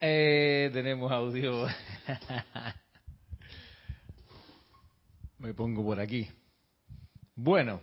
[0.00, 1.66] Eh, tenemos audio.
[5.38, 6.28] Me pongo por aquí.
[7.34, 7.80] Bueno,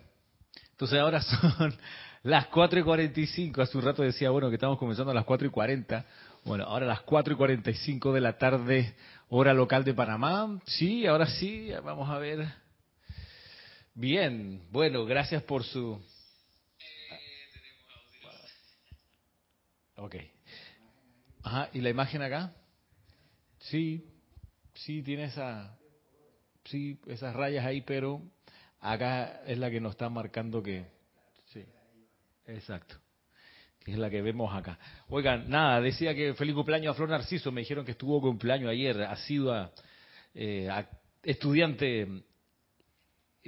[0.72, 1.78] entonces ahora son
[2.24, 3.62] las 4 y 45.
[3.62, 6.06] Hace un rato decía, bueno, que estamos comenzando a las 4 y 40.
[6.46, 8.96] Bueno, ahora a las 4 y 45 de la tarde,
[9.30, 10.62] hora local de Panamá.
[10.66, 12.48] Sí, ahora sí, vamos a ver.
[13.94, 16.00] Bien, bueno, gracias por su...
[19.98, 20.16] Ok.
[21.46, 22.56] Ajá, ¿y la imagen acá?
[23.60, 24.04] Sí,
[24.74, 25.78] sí, tiene esa,
[26.64, 28.20] sí, esas rayas ahí, pero
[28.80, 30.88] acá es la que nos está marcando que,
[31.54, 31.64] sí,
[32.48, 32.96] exacto,
[33.84, 34.80] que es la que vemos acá.
[35.08, 39.04] Oigan, nada, decía que feliz cumpleaños a Flor Narciso, me dijeron que estuvo cumpleaños ayer,
[39.04, 39.72] ha sido
[40.34, 40.68] eh,
[41.22, 42.24] estudiante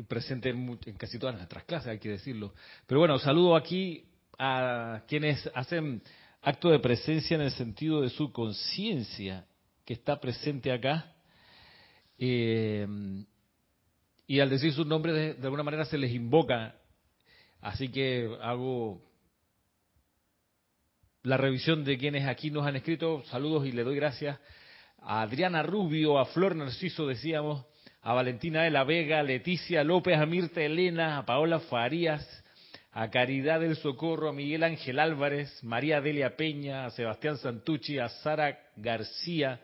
[0.08, 2.54] presente en, en casi todas nuestras clases, hay que decirlo.
[2.86, 4.05] Pero bueno, saludo aquí
[4.38, 6.04] a quienes hacen
[6.41, 9.46] acto de presencia en el sentido de su conciencia
[9.85, 11.13] que está presente acá.
[12.18, 12.88] Eh,
[14.27, 16.76] y al decir sus nombres, de, alguna manera se les invoca.
[17.62, 19.02] Así que hago
[21.24, 23.24] la revisión de quienes aquí nos han escrito.
[23.26, 24.40] Saludos y le doy gracias
[24.99, 27.65] a Adriana Rubio, a Flor Narciso, decíamos,
[28.02, 32.26] a Valentina de la Vega, a Leticia López, a Mirta Elena, a Paola Farías,
[32.99, 38.09] a Caridad del Socorro, a Miguel Ángel Álvarez, María Delia Peña, a Sebastián Santucci, a
[38.09, 39.59] Sara García,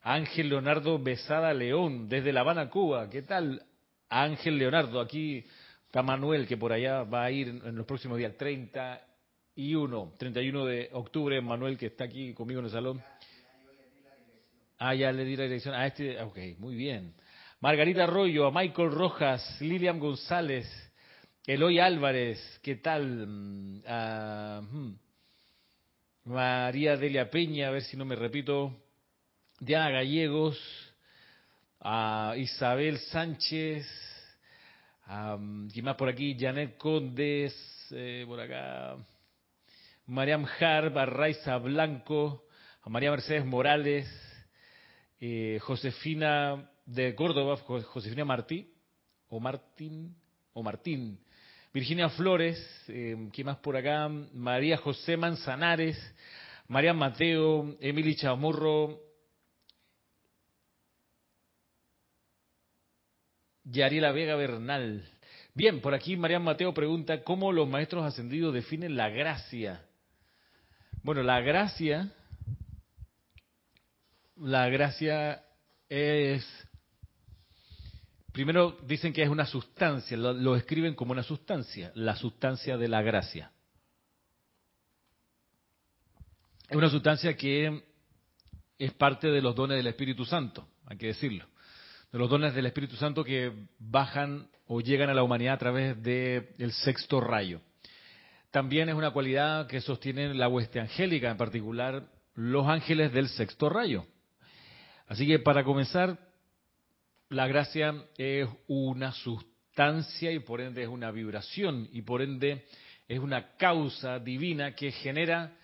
[0.00, 3.10] a Ángel Leonardo Besada León, desde La Habana, Cuba.
[3.10, 3.62] ¿Qué tal,
[4.08, 5.02] Ángel Leonardo?
[5.02, 5.44] Aquí
[5.84, 10.88] está Manuel, que por allá va a ir en los próximos días, 31, 31 de
[10.94, 13.02] octubre, Manuel, que está aquí conmigo en el salón.
[14.78, 15.74] Ah, ya le di la dirección.
[15.74, 17.12] A este, ok, muy bien.
[17.60, 20.66] Margarita Arroyo, a Michael Rojas, Lilian González,
[21.44, 23.82] Eloy Álvarez, ¿qué tal?
[23.84, 24.94] Uh.
[26.24, 28.72] María Delia Peña, a ver si no me repito.
[29.58, 30.56] Diana Gallegos,
[31.80, 33.84] a Isabel Sánchez,
[35.08, 36.36] um, ¿quién más por aquí?
[36.38, 37.52] Janet Condes,
[37.90, 38.98] eh, por acá.
[40.06, 42.44] Mariam Harb, a Raiza Blanco,
[42.82, 44.08] a María Mercedes Morales,
[45.20, 48.72] eh, Josefina de Córdoba, Josefina Martí,
[49.28, 50.14] o Martín,
[50.52, 51.18] o Martín,
[51.72, 54.06] Virginia Flores, eh, ¿quién más por acá?
[54.08, 55.98] María José Manzanares,
[56.68, 59.00] María Mateo, Emily Chamorro,
[63.64, 65.08] Yariela Vega Bernal.
[65.54, 69.82] Bien, por aquí María Mateo pregunta, ¿cómo los maestros ascendidos definen la gracia?
[71.02, 72.12] Bueno, la gracia,
[74.36, 75.42] la gracia
[75.88, 76.44] es
[78.32, 82.88] Primero dicen que es una sustancia, lo, lo, escriben como una sustancia, la sustancia de
[82.88, 83.52] la gracia.
[86.68, 87.84] Es una sustancia que
[88.78, 91.46] es parte de los dones del Espíritu Santo, hay que decirlo.
[92.10, 96.02] De los dones del Espíritu Santo que bajan o llegan a la humanidad a través
[96.02, 97.60] del sexto rayo.
[98.50, 103.68] También es una cualidad que sostiene la hueste angélica, en particular los ángeles del sexto
[103.68, 104.06] rayo.
[105.06, 106.18] Así que para comenzar,
[107.32, 112.66] la gracia es una sustancia y por ende es una vibración y por ende
[113.08, 115.56] es una causa divina que genera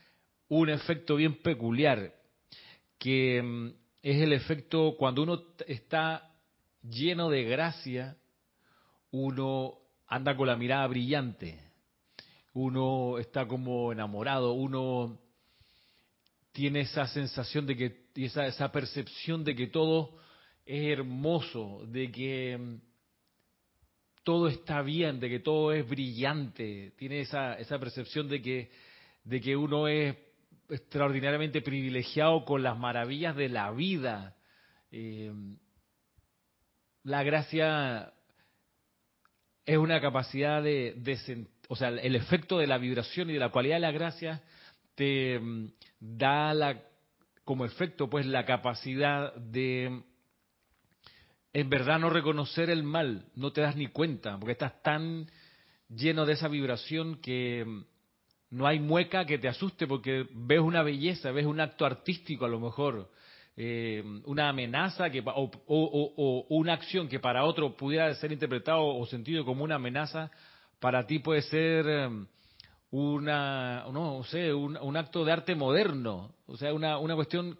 [0.48, 2.14] un efecto bien peculiar,
[2.98, 3.68] que mm,
[4.02, 6.30] es el efecto cuando uno está
[6.82, 8.16] lleno de gracia,
[9.10, 9.74] uno
[10.06, 11.60] anda con la mirada brillante,
[12.54, 15.18] uno está como enamorado, uno
[16.52, 20.16] tiene esa sensación de que, esa, esa percepción de que todo
[20.68, 22.80] es hermoso, de que mm,
[24.22, 30.14] todo está bien, de que todo es brillante, tiene esa, percepción de que, uno es
[30.68, 34.36] extraordinariamente privilegiado con las maravillas de la vida.
[34.92, 35.32] Eh,
[37.04, 38.12] la gracia
[39.64, 43.76] es una capacidad de, o sea, el efecto de la vibración y de la cualidad
[43.76, 44.42] de la gracia
[44.94, 46.78] te mm, da
[47.46, 50.02] como efecto pues la capacidad de
[51.52, 55.26] en verdad no reconocer el mal, no te das ni cuenta, porque estás tan
[55.88, 57.84] lleno de esa vibración que mm,
[58.50, 62.48] no hay mueca que te asuste porque ves una belleza, ves un acto artístico a
[62.48, 63.10] lo mejor,
[63.56, 69.06] eh, una amenaza que, o, o, una acción que para otro pudiera ser interpretado o
[69.06, 70.30] sentido como una amenaza,
[70.78, 72.26] para ti puede ser mm,
[72.90, 77.58] una, no, sé, un, un, acto de arte moderno, o sea, una, una cuestión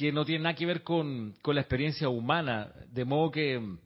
[0.00, 3.78] que no tiene nada que ver con, con la experiencia humana, de modo que mm,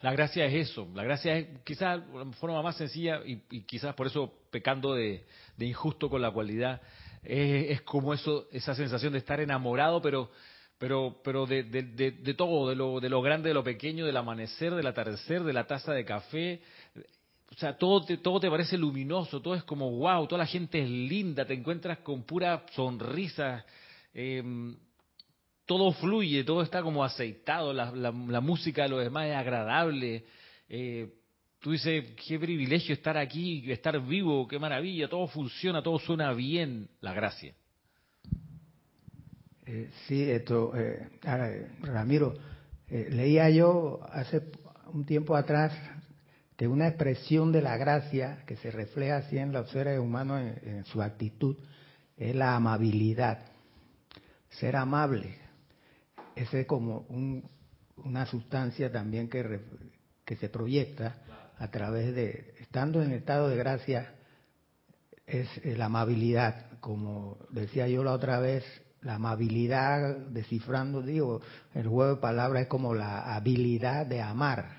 [0.00, 4.06] la gracia es eso, la gracia es quizás la forma más sencilla y, quizás por
[4.06, 5.24] eso pecando de,
[5.56, 6.80] de, injusto con la cualidad,
[7.24, 10.30] es, como eso, esa sensación de estar enamorado, pero
[10.78, 14.72] pero pero de, de, todo, de lo, de lo grande, de lo pequeño, del amanecer,
[14.72, 16.62] del atardecer, de la taza de café.
[17.50, 20.80] O sea, todo te, todo te parece luminoso, todo es como wow, toda la gente
[20.80, 23.66] es linda, te encuentras con pura sonrisa,
[24.14, 24.76] em,
[25.66, 28.10] todo fluye, todo está como aceitado, la,
[28.40, 30.24] música de los demás es agradable.
[30.68, 31.08] Eh,
[31.60, 36.88] tú dices, qué privilegio estar aquí, estar vivo, qué maravilla, todo funciona, todo suena bien,
[37.00, 37.54] la gracia.
[39.66, 41.08] Eh, sí, esto, eh,
[41.82, 42.34] Ramiro,
[42.88, 44.42] leía yo hace
[44.92, 45.72] un tiempo atrás
[46.60, 50.84] que una expresión de la gracia que se refleja así en los seres humanos en,
[50.84, 51.56] su actitud
[52.18, 53.38] es la amabilidad,
[54.50, 55.36] ser amable.
[56.34, 57.06] Ese es como
[57.96, 59.60] una sustancia también que,
[60.24, 61.16] que se proyecta
[61.58, 64.14] a través de, estando en estado de gracia,
[65.26, 68.64] es eh, la amabilidad, como decía yo la otra vez,
[69.02, 71.40] la amabilidad, descifrando, digo,
[71.74, 74.76] el juego de palabras es como la habilidad de amar.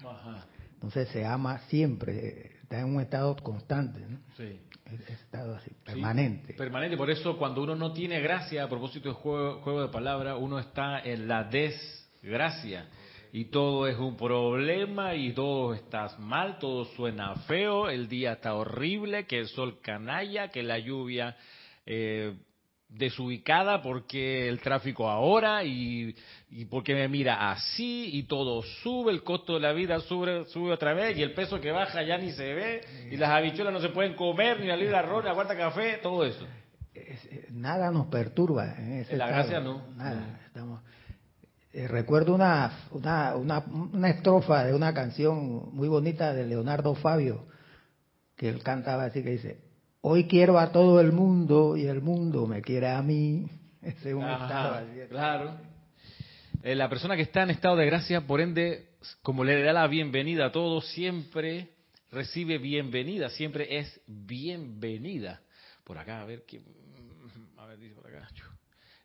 [0.73, 4.17] Entonces se ama siempre, está en un estado constante, ¿no?
[4.37, 4.61] Sí.
[5.09, 6.53] estado así, permanente.
[6.53, 10.37] permanente, por eso cuando uno no tiene gracia, a propósito del juego, juego de palabras,
[10.39, 12.87] uno está en la desgracia
[13.33, 18.53] y todo es un problema y todo está mal, todo suena feo, el día está
[18.53, 21.35] horrible, que el sol canalla, que la lluvia
[21.85, 22.37] eh,
[22.91, 26.15] desubicada porque el tráfico ahora y,
[26.49, 30.73] y, porque me mira así y todo sube, el costo de la vida sube, sube
[30.73, 33.79] otra vez y el peso que baja ya ni se ve y las habichuelas no
[33.79, 36.45] se pueden comer, ni la libra ni la cuarta café, todo eso.
[36.93, 39.87] Eh, nada nos perturba en ese La gracia no.
[39.95, 40.81] Nada, estamos
[41.73, 47.45] eh, recuerdo una, una, una, estrofa de una canción muy bonita de Leonardo Fabio,
[48.35, 49.61] que él cantaba así que dice,
[50.01, 53.47] hoy quiero a todo el mundo y el mundo me quiere a mí.
[53.81, 55.57] Ese es un estado Claro.
[56.63, 58.89] Eh, la persona que está en estado de gracia, por ende,
[59.23, 61.69] como le da la bienvenida a todos, siempre
[62.11, 65.41] recibe bienvenida, siempre es bienvenida.
[65.83, 66.61] Por acá, a ver, qué,
[67.57, 68.27] a ver, dice por acá.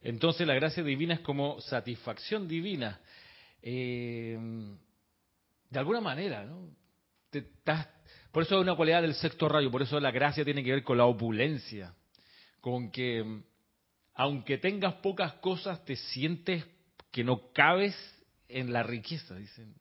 [0.03, 3.01] Entonces la gracia divina es como satisfacción divina.
[3.63, 4.39] Eh,
[5.71, 6.69] de alguna manera, ¿no?
[8.37, 10.85] Por eso es una cualidad del sexto rayo, por eso la gracia tiene que ver
[10.85, 11.95] con la opulencia,
[12.61, 13.41] con que
[14.13, 16.63] aunque tengas pocas cosas, te sientes
[17.11, 17.97] que no cabes
[18.51, 19.75] en la riqueza, dicen.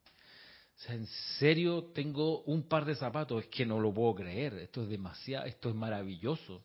[0.74, 1.06] O sea, en
[1.38, 5.46] serio tengo un par de zapatos, es que no lo puedo creer, esto es demasiado,
[5.48, 6.64] esto es maravilloso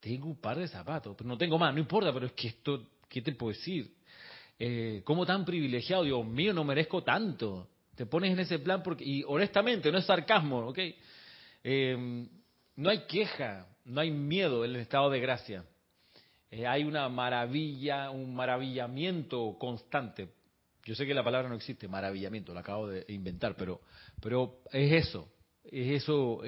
[0.00, 2.88] tengo un par de zapatos, pero no tengo más, no importa, pero es que esto,
[3.08, 3.94] ¿qué te puedo decir?
[4.58, 6.02] Eh, ¿Cómo tan privilegiado?
[6.02, 7.68] Dios mío, no merezco tanto.
[7.94, 10.78] Te pones en ese plan porque, y honestamente, no es sarcasmo, ¿ok?
[11.62, 12.26] Eh,
[12.76, 15.64] no hay queja, no hay miedo en el estado de gracia.
[16.50, 20.30] Eh, hay una maravilla, un maravillamiento constante.
[20.84, 23.80] Yo sé que la palabra no existe, maravillamiento, la acabo de inventar, pero,
[24.20, 25.28] pero es eso,
[25.64, 26.40] es eso.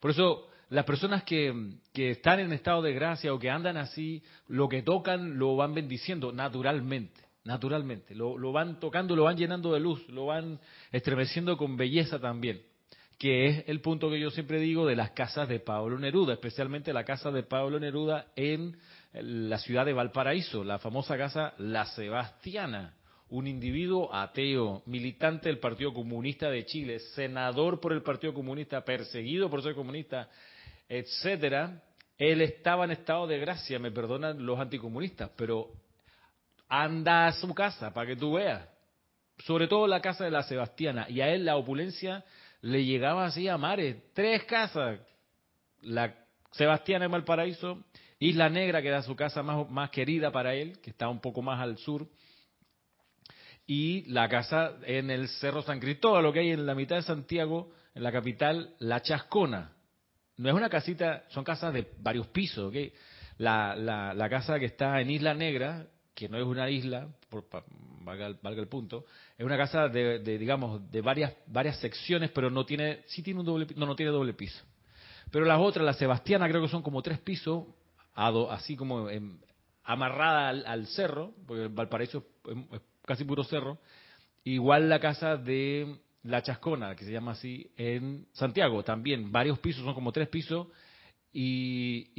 [0.00, 1.52] por eso las personas que,
[1.94, 6.32] están en estado de gracia o que andan así, lo que tocan lo van bendiciendo
[6.32, 8.14] naturalmente, naturalmente.
[8.14, 10.60] Lo, lo van tocando, lo van llenando de luz, lo van
[10.92, 12.62] estremeciendo con belleza también,
[13.20, 16.90] que es el punto que yo siempre digo de las casas de Pablo Neruda, especialmente
[16.94, 18.78] la casa de Pablo Neruda en
[19.12, 22.94] la ciudad de Valparaíso, la famosa casa La Sebastiana.
[23.28, 29.50] Un individuo ateo, militante del Partido Comunista de Chile, senador por el Partido Comunista, perseguido
[29.50, 30.30] por ser comunista,
[30.88, 31.82] etcétera,
[32.16, 35.68] él estaba en estado de gracia, me perdonan los anticomunistas, pero
[36.70, 38.66] anda a su casa para que tú veas,
[39.44, 42.24] sobre todo la casa de la Sebastiana, y a él la opulencia
[42.62, 45.00] le llegaba así a mares, tres casas,
[45.80, 46.14] la
[46.52, 47.84] Sebastiana en Valparaíso,
[48.18, 51.42] Isla Negra, que era su casa más, más querida para él, que está un poco
[51.42, 52.08] más al sur,
[53.66, 57.02] y la casa en el Cerro San Cristóbal, lo que hay en la mitad de
[57.02, 59.72] Santiago, en la capital, La Chascona,
[60.40, 62.92] no es una casita, son casas de varios pisos, ¿ok?
[63.36, 67.46] La, la, casa que está en Isla Negra, que no es una isla, por,
[68.02, 69.06] valga, el punto,
[69.38, 73.46] es una casa de, digamos, de varias, varias secciones, pero no tiene, sí tiene un
[73.46, 74.62] doble, no, no tiene doble piso.
[75.30, 77.64] Pero las otras, la Sebastiana, creo que son como tres pisos,
[78.14, 79.08] así como
[79.84, 82.26] amarrada al, cerro, porque Valparaíso
[82.72, 83.78] es casi puro cerro.
[84.44, 89.84] Igual la casa de la Chascona, que se llama así, en Santiago también, varios pisos,
[89.84, 90.66] son como tres pisos,
[91.32, 92.10] y,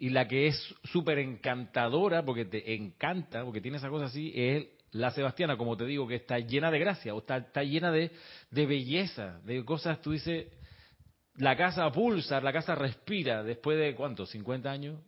[0.00, 4.66] y, la que es súper encantadora, porque te encanta, porque tiene esa cosa así, es
[4.90, 8.10] la Sebastiana, como te digo, que está llena de gracia, o está, está llena de,
[8.50, 10.48] de belleza, de cosas, tú dices,
[11.36, 14.26] la casa pulsa, la casa respira, después de, ¿cuánto?
[14.26, 15.00] ¿50 años?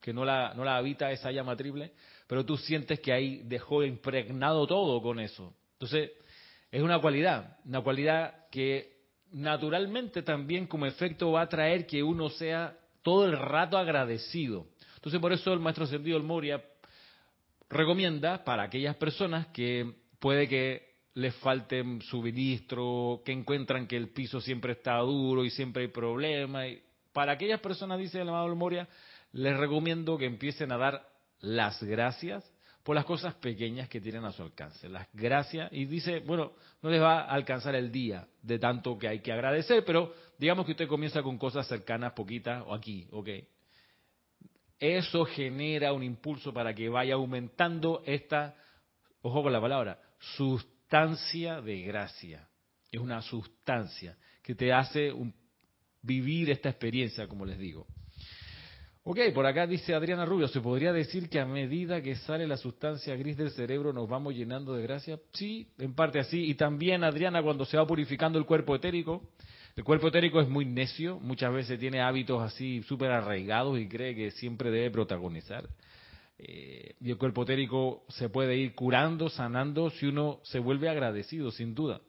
[0.00, 1.92] que no la, no la habita esa llama triple,
[2.26, 5.54] pero tú sientes que ahí dejó impregnado todo con eso.
[5.72, 6.12] Entonces,
[6.70, 8.97] es una cualidad, una cualidad que
[9.32, 14.66] naturalmente también como efecto va a traer que uno sea todo el rato agradecido.
[14.96, 16.62] Entonces, por eso el maestro Ascendido El Moria
[17.68, 24.40] recomienda para aquellas personas que puede que les falte suministro, que encuentran que el piso
[24.40, 26.66] siempre está duro y siempre hay problemas.
[27.12, 28.88] Para aquellas personas, dice el amado Moria,
[29.32, 31.08] les recomiendo que empiecen a dar
[31.40, 32.44] las gracias
[32.88, 34.88] por las cosas pequeñas que tienen a su alcance.
[34.88, 39.06] Las gracias, y dice, bueno, no les va a alcanzar el día de tanto que
[39.06, 43.28] hay que agradecer, pero digamos que usted comienza con cosas cercanas, poquitas, o aquí, ok.
[44.78, 48.56] Eso genera un impulso para que vaya aumentando esta,
[49.20, 52.48] ojo con la palabra, sustancia de gracia.
[52.90, 55.12] Es una sustancia que te hace
[56.00, 57.86] vivir esta experiencia, como les digo.
[59.10, 62.58] Ok, por acá dice Adriana Rubio, ¿se podría decir que a medida que sale la
[62.58, 65.18] sustancia gris del cerebro nos vamos llenando de gracia?
[65.32, 66.44] Sí, en parte así.
[66.44, 69.22] Y también, Adriana, cuando se va purificando el cuerpo etérico,
[69.76, 74.14] el cuerpo etérico es muy necio, muchas veces tiene hábitos así súper arraigados y cree
[74.14, 75.66] que siempre debe protagonizar.
[76.36, 81.50] Eh, y el cuerpo etérico se puede ir curando, sanando, si uno se vuelve agradecido,
[81.50, 82.02] sin duda.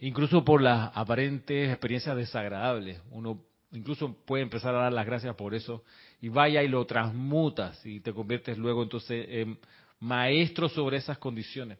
[0.00, 3.02] Incluso por las aparentes experiencias desagradables.
[3.10, 5.84] Uno incluso puede empezar a dar las gracias por eso
[6.20, 9.58] y vaya y lo transmutas y te conviertes luego entonces en
[10.00, 11.78] maestro sobre esas condiciones.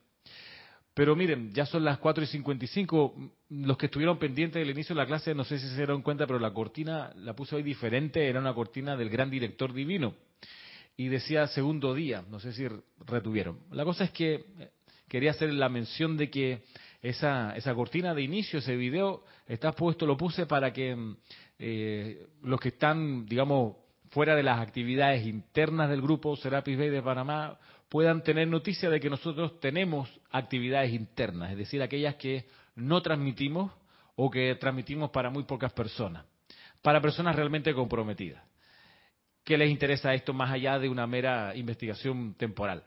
[0.97, 3.33] Pero miren, ya son las 4 y 55.
[3.50, 6.26] Los que estuvieron pendientes del inicio de la clase, no sé si se dieron cuenta,
[6.26, 8.26] pero la cortina la puse hoy diferente.
[8.26, 10.14] Era una cortina del gran director divino.
[10.97, 12.25] Y decía segundo día.
[12.31, 12.66] No sé si
[13.07, 13.59] retuvieron.
[13.73, 14.71] La cosa es que eh,
[15.07, 16.62] quería hacer la mención de que
[17.02, 21.14] esa, esa cortina de inicio, ese video, está puesto, lo puse para que
[21.58, 23.76] eh, los que están, digamos,
[24.10, 29.00] fuera de las actividades internas del grupo Serapis Bay de Panamá puedan tener noticia de
[29.00, 33.72] que nosotros tenemos actividades internas, es decir, aquellas que no transmitimos
[34.14, 36.24] o que transmitimos para muy pocas personas,
[36.82, 38.42] para personas realmente comprometidas,
[39.44, 42.82] que les interesa esto más allá de una mera investigación temporal.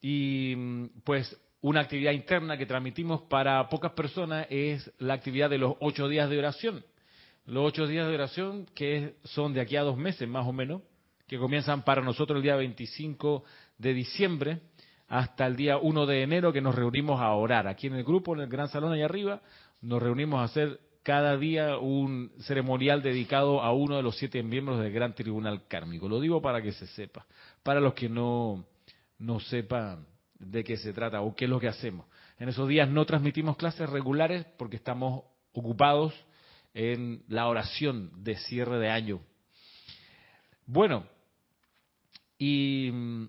[0.00, 5.76] Y pues una actividad interna que transmitimos para pocas personas es la actividad de los
[5.80, 6.84] ocho días de oración.
[7.46, 10.82] Los ocho días de oración que son de aquí a dos meses más o menos,
[11.26, 13.44] que comienzan para nosotros el día 25
[13.78, 14.60] de diciembre
[15.08, 17.66] hasta el día 1 de enero que nos reunimos a orar.
[17.66, 19.40] Aquí en el grupo, en el gran salón allá arriba,
[19.80, 24.80] nos reunimos a hacer cada día un ceremonial dedicado a uno de los siete miembros
[24.80, 26.10] del Gran Tribunal Kármico.
[26.10, 27.24] Lo digo para que se sepa.
[27.62, 28.66] Para los que no,
[29.18, 30.12] no sepan
[30.50, 32.06] de qué se trata o qué es lo que hacemos.
[32.38, 36.14] En esos días no transmitimos clases regulares porque estamos ocupados
[36.72, 39.20] en la oración de cierre de año.
[40.66, 41.06] Bueno,
[42.38, 43.26] y mm,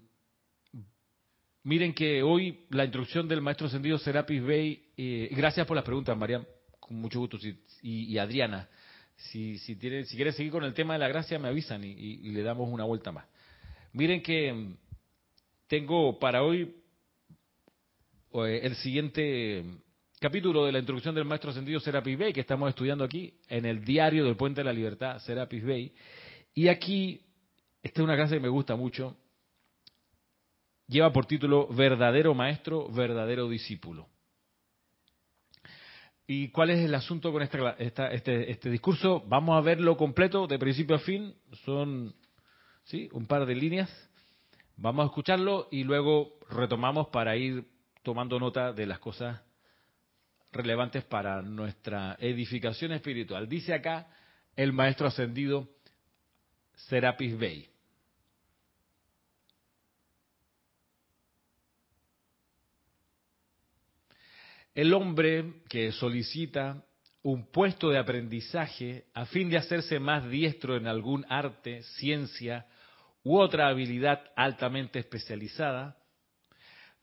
[1.63, 6.17] miren que hoy la introducción del maestro ascendido Serapis Bey, eh, gracias por las preguntas,
[6.17, 6.45] María,
[6.79, 7.37] con mucho gusto,
[7.81, 8.67] y, Adriana.
[9.15, 12.41] Si, si, si quiere seguir con el tema de la gracia, me avisan y le
[12.41, 13.25] damos una vuelta más.
[13.93, 14.77] Miren que mm,
[15.67, 16.75] tengo para hoy
[18.43, 19.63] el siguiente
[20.19, 23.85] capítulo de la introducción del maestro ascendido Serapis Bey, que estamos estudiando aquí en el
[23.85, 25.93] diario del Puente de la Libertad, Serapis Bey.
[26.53, 27.21] Y aquí,
[27.81, 29.15] esta es una clase que me gusta mucho,
[30.87, 34.09] lleva por título Verdadero Maestro, Verdadero Discípulo.
[36.27, 39.23] ¿Y cuál es el asunto con esta, este, este, discurso?
[39.27, 41.35] Vamos a verlo completo, de principio a fin.
[41.63, 42.13] Son
[42.83, 43.07] ¿sí?
[43.13, 43.89] un par de líneas.
[44.75, 47.74] Vamos a escucharlo y luego retomamos para ir
[48.05, 49.41] tomando nota de las cosas
[50.53, 53.49] relevantes para nuestra edificación espiritual.
[53.49, 54.07] Dice acá
[54.55, 55.67] el maestro ascendido
[56.87, 57.67] Serapis Bey.
[64.75, 66.83] El hombre que solicita
[67.23, 72.67] un puesto de aprendizaje a fin de hacerse más diestro en algún arte, ciencia
[73.23, 75.97] u otra habilidad altamente especializada,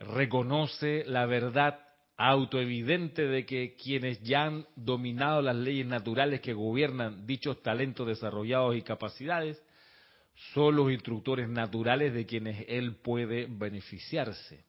[0.03, 1.81] reconoce la verdad
[2.17, 8.77] autoevidente de que quienes ya han dominado las leyes naturales que gobiernan dichos talentos desarrollados
[8.77, 9.63] y capacidades
[10.55, 14.65] son los instructores naturales de quienes él puede beneficiarse.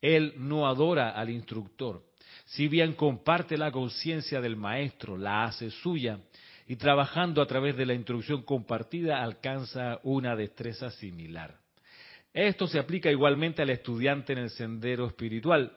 [0.00, 2.02] Él no adora al instructor,
[2.44, 6.18] si bien comparte la conciencia del maestro, la hace suya
[6.66, 11.61] y trabajando a través de la instrucción compartida alcanza una destreza similar.
[12.32, 15.72] Esto se aplica igualmente al estudiante en el sendero espiritual.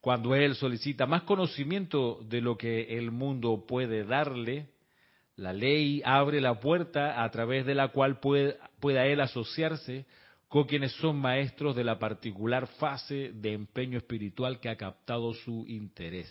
[0.00, 4.68] Cuando él solicita más conocimiento de lo que el mundo puede darle,
[5.36, 10.06] La ley abre la puerta a través de la cual pueda él asociarse
[10.48, 15.64] con quienes son maestros de la particular fase de empeño espiritual que ha captado su
[15.66, 16.30] interés.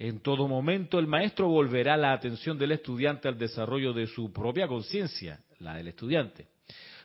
[0.00, 4.66] En todo momento el maestro volverá la atención del estudiante al desarrollo de su propia
[4.66, 6.48] conciencia, la del estudiante.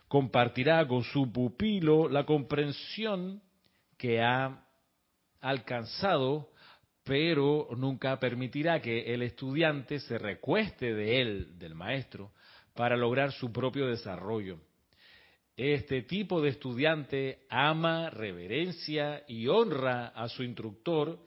[0.08, 3.42] Compartirá con su pupilo la comprensión
[3.98, 4.64] que ha
[5.42, 6.50] alcanzado
[7.08, 12.34] pero nunca permitirá que el estudiante se recueste de él, del maestro,
[12.76, 14.60] para lograr su propio desarrollo.
[15.56, 21.18] Este tipo de estudiante ama, reverencia y honra a su instructor,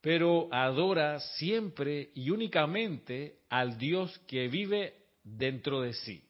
[0.00, 6.24] pero adora siempre y únicamente al Dios que vive dentro de sí.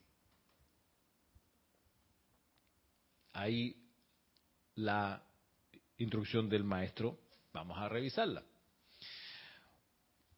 [3.33, 3.77] Ahí
[4.75, 5.23] la
[5.99, 7.19] instrucción del maestro,
[7.53, 8.43] vamos a revisarla.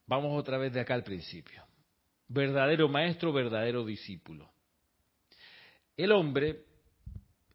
[0.07, 1.65] Vamos otra vez de acá al principio.
[2.29, 4.51] Verdadero maestro, verdadero discípulo.
[5.97, 6.65] El hombre,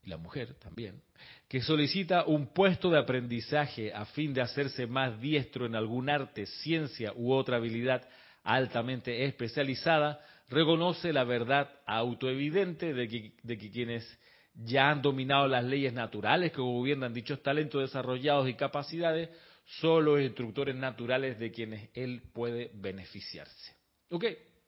[0.03, 1.01] y la mujer también,
[1.47, 6.45] que solicita un puesto de aprendizaje a fin de hacerse más diestro en algún arte,
[6.45, 8.07] ciencia u otra habilidad
[8.43, 14.19] altamente especializada, reconoce la verdad autoevidente de que, de que quienes
[14.63, 19.29] ya han dominado las leyes naturales que gobiernan dichos talentos desarrollados y capacidades
[19.65, 23.75] son los instructores naturales de quienes él puede beneficiarse.
[24.09, 24.25] Ok,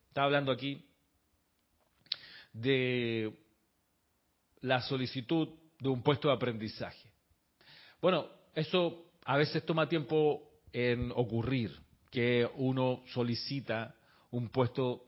[0.07, 0.85] está hablando aquí
[2.53, 3.33] de
[4.61, 7.09] la solicitud de un puesto de aprendizaje.
[7.99, 11.71] Bueno, eso a veces toma tiempo en ocurrir,
[12.11, 13.95] que uno solicita
[14.31, 15.05] un puesto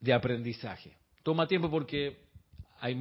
[0.00, 0.96] de aprendizaje.
[1.22, 2.26] Toma tiempo porque
[2.80, 2.94] hay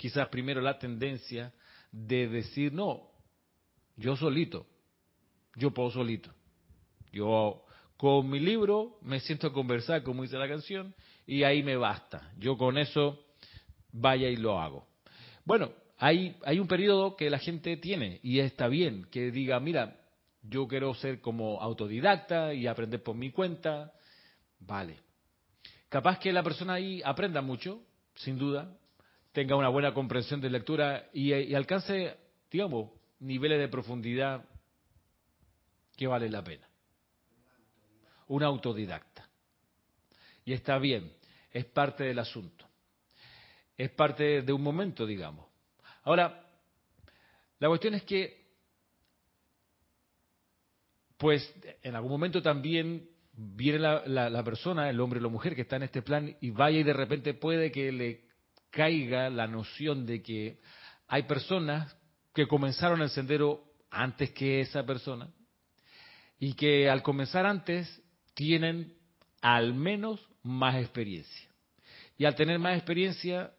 [0.00, 1.52] quizás primero la tendencia
[1.92, 3.10] de decir, no,
[3.96, 4.66] yo solito,
[5.56, 6.32] yo puedo solito.
[7.12, 7.66] Yo
[7.98, 10.94] con mi libro me siento a conversar, como dice la canción,
[11.26, 12.32] y ahí me basta.
[12.38, 13.26] Yo con eso
[13.92, 14.86] vaya y lo hago.
[15.44, 20.00] Bueno, hay, hay un periodo que la gente tiene y está bien que diga, mira,
[20.40, 23.92] yo quiero ser como autodidacta y aprender por mi cuenta.
[24.60, 24.96] Vale.
[25.90, 27.82] Capaz que la persona ahí aprenda mucho,
[28.14, 28.78] sin duda,
[29.32, 32.16] tenga una buena comprensión de lectura y, alcance,
[32.50, 32.90] digamos,
[33.20, 34.44] niveles de profundidad
[35.96, 36.68] que vale la pena.
[38.28, 39.28] Un autodidacta.
[40.44, 41.12] Y está bien,
[41.50, 42.66] es parte del asunto.
[43.76, 45.46] Es parte de un momento, digamos.
[46.02, 46.46] Ahora,
[47.58, 48.48] la cuestión es que,
[51.16, 55.62] pues, en algún momento también viene la, la, persona, el hombre o la mujer que
[55.62, 58.29] está en este plan y vaya y de repente puede que le
[58.70, 60.60] caiga la noción de que
[61.08, 61.96] hay personas
[62.34, 65.28] que comenzaron el sendero antes que esa persona
[66.38, 68.02] y que al comenzar antes
[68.34, 68.94] tienen
[69.42, 71.50] al menos más experiencia.
[72.16, 73.52] Y al tener más experiencia,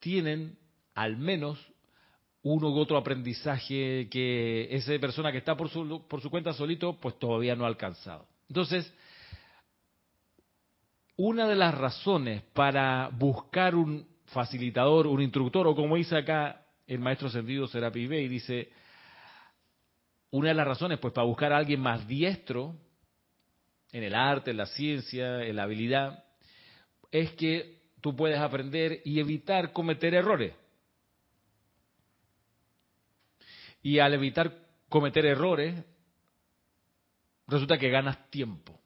[0.00, 0.58] tienen
[0.94, 1.58] al menos
[2.42, 6.98] uno u otro aprendizaje que esa persona que está por su, por su cuenta solito,
[7.00, 8.26] pues todavía no ha alcanzado.
[8.48, 8.92] Entonces,
[11.18, 17.00] una de las razones para buscar un facilitador, un instructor, o como dice acá el
[17.00, 18.70] maestro sentido Serapi y dice,
[20.30, 22.76] una de las razones, pues, para buscar a alguien más diestro
[23.90, 26.24] en el arte, en la ciencia, en la habilidad,
[27.10, 30.54] es que tú puedes aprender y evitar cometer errores.
[33.82, 34.56] Y al evitar
[34.88, 35.84] cometer errores,
[37.48, 38.78] resulta que ganas tiempo.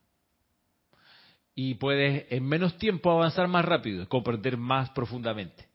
[1.55, 5.73] Y puedes en menos tiempo avanzar más rápido, comprender más profundamente.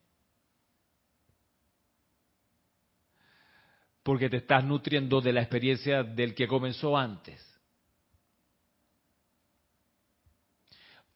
[4.08, 7.44] porque te estás nutriendo de la experiencia del que comenzó antes.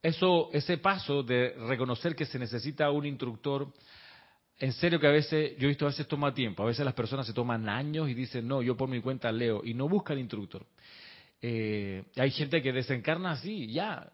[0.03, 3.73] Eso, ese paso de reconocer que se necesita un instructor,
[4.59, 6.93] en serio que a veces, yo he visto a veces toma tiempo, a veces las
[6.93, 10.19] personas se toman años y dicen, no, yo por mi cuenta leo, y no buscan
[10.19, 10.67] instructor.
[11.41, 14.13] Eh, hay gente que desencarna así, ya,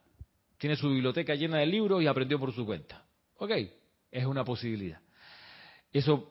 [0.59, 3.05] tiene su biblioteca llena de libros y aprendió por su cuenta.
[3.37, 3.53] Ok,
[4.11, 5.01] es una posibilidad.
[5.93, 6.31] Eso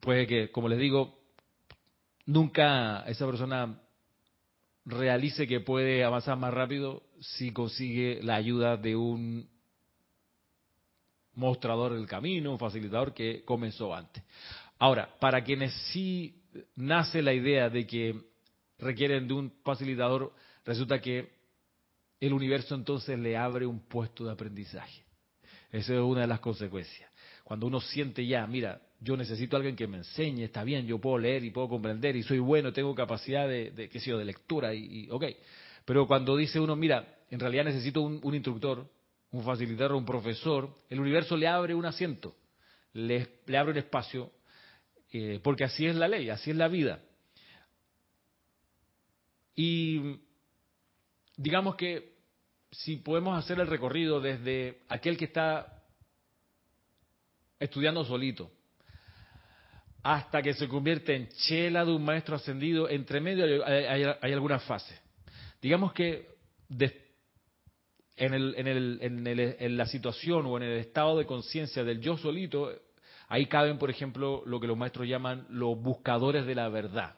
[0.00, 1.20] puede que, como les digo,
[2.26, 3.80] nunca esa persona
[4.84, 9.48] realice que puede avanzar más rápido si consigue la ayuda de un
[11.34, 14.24] mostrador del camino, un facilitador que comenzó antes.
[14.78, 16.42] Ahora, para quienes sí
[16.74, 18.20] nace la idea de que
[18.78, 20.32] requieren de un facilitador,
[20.64, 21.41] resulta que
[22.26, 25.02] el universo entonces le abre un puesto de aprendizaje.
[25.72, 27.10] Esa es una de las consecuencias.
[27.42, 31.00] Cuando uno siente ya, mira, yo necesito a alguien que me enseñe, está bien, yo
[31.00, 35.08] puedo leer y puedo comprender y soy bueno, tengo capacidad de, qué de lectura y,
[35.10, 35.24] ok.
[35.84, 38.88] Pero cuando dice uno, mira, en realidad necesito un, instructor,
[39.32, 42.36] un facilitador, un profesor, el universo le abre un asiento,
[42.92, 44.30] le, le abre un espacio,
[45.10, 47.00] eh, porque así es la ley, así es la vida.
[49.56, 50.20] Y
[51.36, 52.11] digamos que
[52.72, 55.82] si podemos hacer el recorrido desde aquel que está
[57.60, 58.50] estudiando solito,
[60.02, 64.98] hasta que se convierte en chela de un maestro ascendido, entre medio hay, alguna fase.
[65.60, 66.28] Digamos que
[68.16, 72.72] en, en, la situación o en el estado de conciencia del yo solito,
[73.28, 77.16] ahí caben, por ejemplo, lo que los maestros llaman los buscadores de la verdad.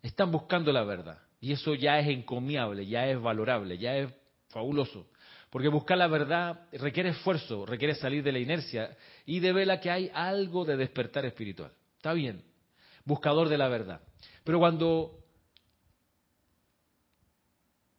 [0.00, 1.18] Están buscando la verdad.
[1.40, 4.19] Y eso ya es encomiable, ya es valorable, ya es
[4.50, 5.08] fabuloso.
[5.50, 10.10] Porque buscar la verdad requiere esfuerzo, requiere salir de la inercia y devela que hay
[10.14, 11.72] algo de despertar espiritual.
[11.96, 12.44] Está bien,
[13.04, 14.00] buscador de la verdad.
[14.44, 15.18] Pero cuando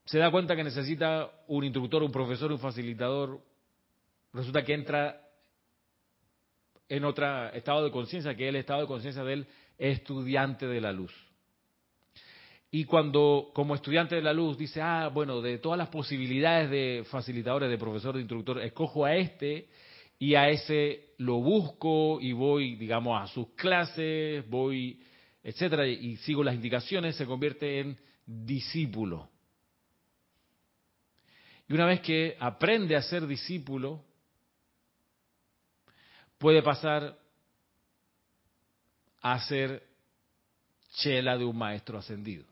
[0.05, 3.41] se da cuenta que necesita un instructor, un profesor, un facilitador,
[4.33, 5.21] resulta que entra
[6.87, 10.91] en otro estado de conciencia, que es el estado de conciencia del estudiante de la
[10.91, 11.13] luz.
[12.73, 17.03] Y cuando como estudiante de la luz dice, ah, bueno, de todas las posibilidades de
[17.11, 19.67] facilitadores, de profesor, de instructor, escojo a este
[20.17, 25.03] y a ese lo busco y voy, digamos, a sus clases, voy,
[25.43, 29.27] etcétera, y sigo las indicaciones, se convierte en discípulo.
[31.67, 34.01] Y una vez que aprende a ser discípulo,
[36.37, 37.17] puede pasar
[39.21, 39.83] a ser
[40.95, 42.50] chela de un maestro ascendido.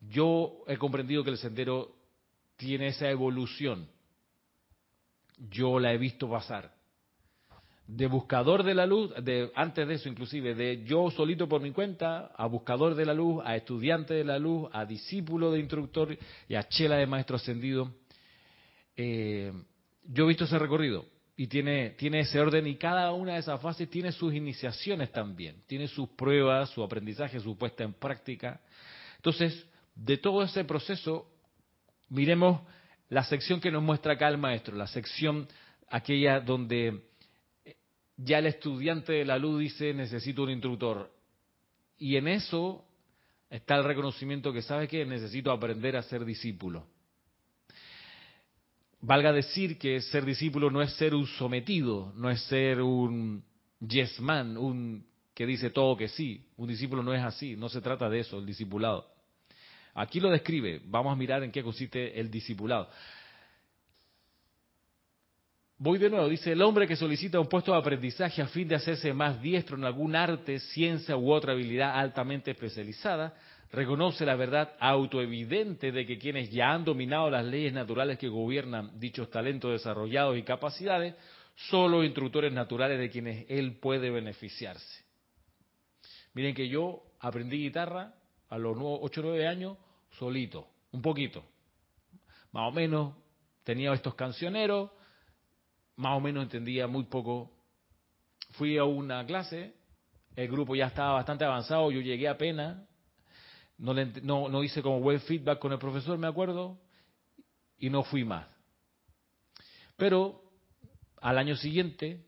[0.00, 1.94] Yo he comprendido que el sendero
[2.56, 3.88] tiene esa evolución.
[5.50, 6.72] Yo la he visto pasar.
[7.86, 11.72] De buscador de la luz, de, antes de eso inclusive, de yo solito por mi
[11.72, 16.16] cuenta, a buscador de la luz, a estudiante de la luz, a discípulo de instructor
[16.48, 17.92] y a chela de maestro ascendido.
[18.96, 19.52] Eh,
[20.04, 21.04] yo he visto ese recorrido
[21.36, 25.62] y tiene, tiene ese orden y cada una de esas fases tiene sus iniciaciones también,
[25.66, 28.60] tiene sus pruebas, su aprendizaje, su puesta en práctica.
[29.16, 29.66] Entonces,
[30.00, 31.26] de todo ese proceso,
[32.08, 32.62] miremos
[33.10, 35.46] la sección que nos muestra acá el maestro, la sección
[35.88, 37.02] aquella donde
[38.16, 41.12] ya el estudiante de la luz dice necesito un instructor.
[41.98, 42.84] Y en eso
[43.50, 46.86] está el reconocimiento que sabe que necesito aprender a ser discípulo.
[49.02, 53.44] Valga decir que ser discípulo no es ser un sometido, no es ser un
[53.80, 56.46] yes man, un que dice todo que sí.
[56.56, 59.19] Un discípulo no es así, no se trata de eso, el discipulado.
[59.94, 60.80] Aquí lo describe.
[60.84, 62.88] Vamos a mirar en qué consiste el discipulado.
[65.82, 68.74] Voy de nuevo, dice el hombre que solicita un puesto de aprendizaje a fin de
[68.74, 73.34] hacerse más diestro en algún arte, ciencia u otra habilidad altamente especializada,
[73.72, 79.00] reconoce la verdad autoevidente de que quienes ya han dominado las leyes naturales que gobiernan
[79.00, 81.14] dichos talentos desarrollados y capacidades,
[81.56, 85.04] son los instructores naturales de quienes él puede beneficiarse.
[86.34, 88.14] Miren que yo aprendí guitarra
[88.50, 89.78] a los 8 o 9 años
[90.10, 91.44] solito, un poquito.
[92.52, 93.14] Más o menos
[93.64, 94.90] tenía estos cancioneros,
[95.96, 97.50] más o menos entendía muy poco.
[98.50, 99.74] Fui a una clase,
[100.34, 102.82] el grupo ya estaba bastante avanzado, yo llegué apenas,
[103.78, 106.78] no, no, no hice como buen feedback con el profesor, me acuerdo,
[107.78, 108.46] y no fui más.
[109.96, 110.42] Pero
[111.20, 112.26] al año siguiente,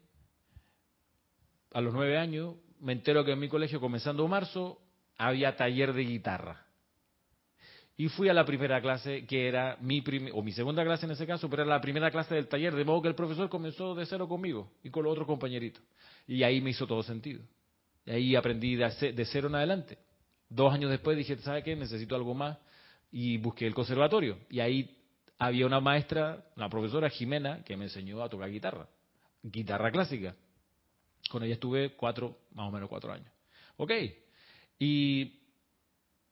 [1.73, 4.79] a los nueve años, me entero que en mi colegio, comenzando marzo,
[5.19, 6.67] había taller de guitarra.
[7.97, 11.27] Y fui a la primera clase, que era mi o mi segunda clase en ese
[11.27, 14.07] caso, pero era la primera clase del taller, de modo que el profesor comenzó de
[14.07, 15.83] cero conmigo y con los otros compañeritos.
[16.27, 17.43] Y ahí me hizo todo sentido.
[18.07, 19.99] Y ahí aprendí de, cero en adelante.
[20.49, 21.77] Dos años después dije, ¿sabe qué?
[21.77, 22.59] Necesito algo más.
[23.11, 24.39] Y busqué el conservatorio.
[24.49, 24.99] Y ahí
[25.39, 28.89] había una maestra, una profesora Jimena, que me enseñó a tocar guitarra.
[29.43, 30.35] Guitarra clásica.
[31.31, 33.31] Con ella estuve cuatro, más o menos cuatro años.
[33.77, 33.93] Ok,
[34.85, 35.39] y,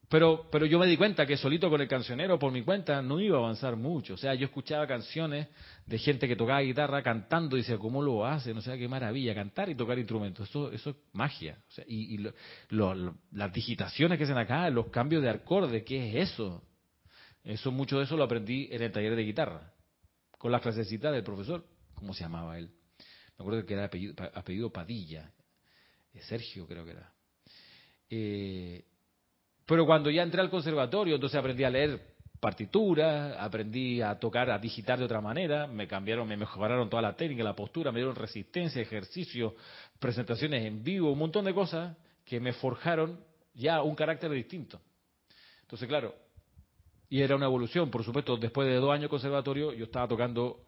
[0.09, 3.21] pero, pero yo me di cuenta que solito con el cancionero, por mi cuenta, no
[3.21, 4.15] iba a avanzar mucho.
[4.15, 5.47] O sea, yo escuchaba canciones
[5.85, 8.57] de gente que tocaba guitarra cantando y decía, ¿cómo lo hacen?
[8.57, 10.49] O sea, qué maravilla, cantar y tocar instrumentos.
[10.49, 11.59] Eso, eso es magia.
[11.69, 12.17] O sea, y,
[13.31, 16.61] las digitaciones que hacen acá, los cambios de acorde, ¿qué es eso?
[17.45, 19.71] Eso, mucho de eso lo aprendí en el taller de guitarra,
[20.37, 22.69] con la clasecita del profesor, ¿cómo se llamaba él?
[23.37, 25.31] Me acuerdo que era apellido, apellido Padilla,
[26.27, 27.13] Sergio creo que era.
[28.13, 28.83] Eh,
[29.65, 34.59] pero cuando ya entré al conservatorio, entonces aprendí a leer partituras, aprendí a tocar, a
[34.59, 38.15] digitar de otra manera, me cambiaron, me mejoraron toda la técnica, la postura, me dieron
[38.15, 39.55] resistencia, ejercicio,
[39.97, 41.95] presentaciones en vivo, un montón de cosas
[42.25, 43.17] que me forjaron
[43.53, 44.81] ya un carácter distinto.
[45.61, 46.13] Entonces, claro,
[47.09, 50.65] Y era una evolución, por supuesto, después de dos años conservatorio, yo estaba tocando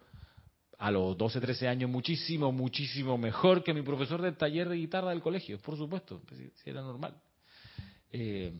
[0.78, 5.10] a los 12, 13 años muchísimo, muchísimo mejor que mi profesor del taller de guitarra
[5.10, 7.20] del colegio, por supuesto, si era normal
[8.16, 8.52] eh,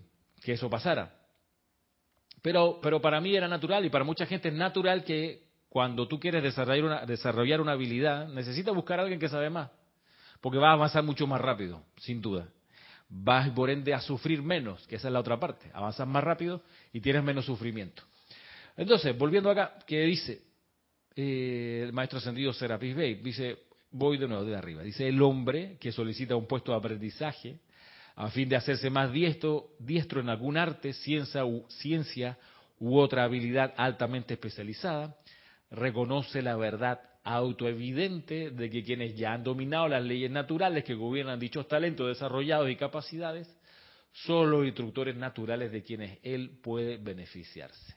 [0.42, 1.14] que eso pasara.
[2.42, 6.18] Pero, pero para mí era natural y para mucha gente es natural que cuando tú
[6.18, 9.70] quieres desarrollar una, desarrollar una habilidad, necesitas buscar a alguien que sabe más,
[10.40, 12.48] porque va a avanzar mucho más rápido, sin duda.
[13.08, 16.60] Vas por ende a sufrir menos, que esa es la otra parte, avanzas más rápido
[16.92, 18.02] y tienes menos sufrimiento.
[18.76, 20.42] Entonces, volviendo acá, que dice
[21.14, 23.58] eh, el maestro ascendido Serapis Bey, dice,
[23.92, 27.60] voy de nuevo de arriba, dice el hombre que solicita un puesto de aprendizaje
[28.16, 32.38] a fin de hacerse más diestro, diestro en algún arte, ciencia u, ciencia
[32.78, 35.16] u otra habilidad altamente especializada,
[35.70, 41.40] reconoce la verdad autoevidente de que quienes ya han dominado las leyes naturales que gobiernan
[41.40, 43.48] dichos talentos desarrollados y capacidades
[44.12, 47.96] son los instructores naturales de quienes él puede beneficiarse.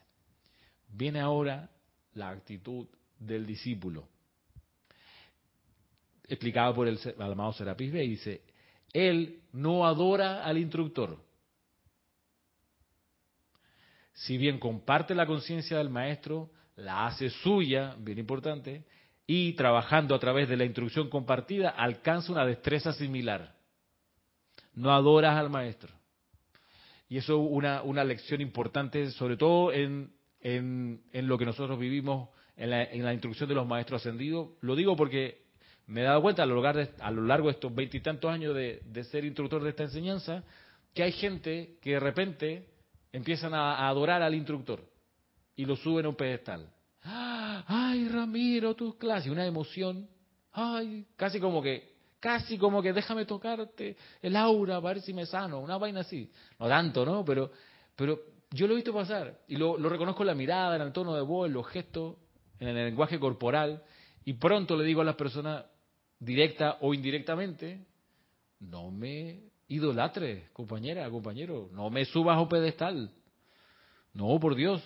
[0.90, 1.70] Viene ahora
[2.14, 2.88] la actitud
[3.20, 4.08] del discípulo,
[6.28, 8.42] explicado por el amado Serapis Bey, dice,
[8.94, 11.18] él no adora al instructor.
[14.14, 18.86] Si bien comparte la conciencia del maestro, la hace suya, bien importante,
[19.28, 23.56] y trabajando a través de la instrucción compartida alcanza una destreza similar.
[24.74, 25.94] No adoras al maestro.
[27.10, 32.30] Y eso es una, una lección importante, sobre todo en, en, lo que nosotros vivimos
[32.56, 34.50] en la, en la instrucción de los maestros ascendidos.
[34.62, 35.47] Lo digo porque
[35.88, 38.54] me he dado cuenta a lo largo de, a lo largo de estos veintitantos años
[38.54, 40.44] de, ser instructor de esta enseñanza
[40.94, 42.68] que hay gente que de repente
[43.14, 44.84] empiezan a, adorar al instructor
[45.56, 46.70] y lo suben a un pedestal.
[47.04, 49.32] ¡Ay, Ramiro, tus clases!
[49.32, 50.08] Una emoción.
[50.52, 51.06] ¡Ay!
[51.16, 55.60] Casi como que, casi como que déjame tocarte el aura para ver si me sano.
[55.62, 56.30] Una vaina así.
[56.60, 57.24] No tanto, ¿no?
[57.24, 57.50] Pero,
[57.96, 58.20] pero
[58.52, 61.16] yo lo he visto pasar y lo, lo reconozco en la mirada, en el tono
[61.16, 62.18] de voz, en los gestos,
[62.60, 63.82] en el lenguaje corporal.
[64.26, 65.64] Y pronto le digo a las personas,
[66.20, 67.86] directa o indirectamente,
[68.60, 73.12] no me idolatres, compañera, compañero, no me subas a un pedestal.
[74.14, 74.82] No, por Dios.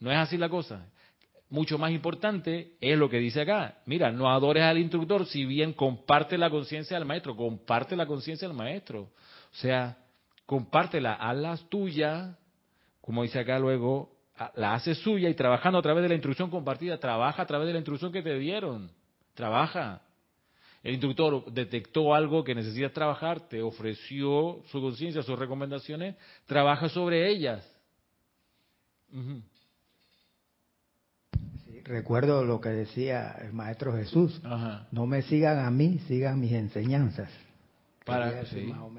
[0.00, 0.86] No es así la cosa.
[1.48, 3.78] Mucho más importante es lo que dice acá.
[3.86, 8.48] Mira, no adores al instructor si bien comparte la conciencia del maestro, comparte la conciencia
[8.48, 9.02] del maestro.
[9.52, 9.96] O sea,
[10.44, 12.36] compártela, hazla tuya,
[13.00, 14.10] como dice acá luego,
[14.56, 17.72] la hace suya y trabajando a través de la instrucción compartida, trabaja a través de
[17.72, 18.90] la instrucción que te dieron.
[19.36, 20.00] Trabaja.
[20.82, 27.28] El instructor detectó algo que necesitas trabajar, te ofreció su conciencia, sus recomendaciones, trabaja sobre
[27.28, 27.64] ellas.
[31.84, 34.40] recuerdo lo que decía el Maestro Jesús,
[34.90, 37.30] no me sigan a mí, sigan mis enseñanzas.
[38.04, 38.44] ¿Para,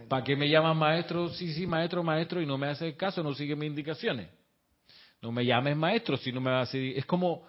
[0.09, 1.29] ¿Para qué me llaman maestro?
[1.29, 4.27] Sí, sí, maestro, maestro, y no me hace caso, no sigue mis indicaciones.
[5.21, 6.97] No me llames maestro si no me va a seguir.
[6.97, 7.43] Es como,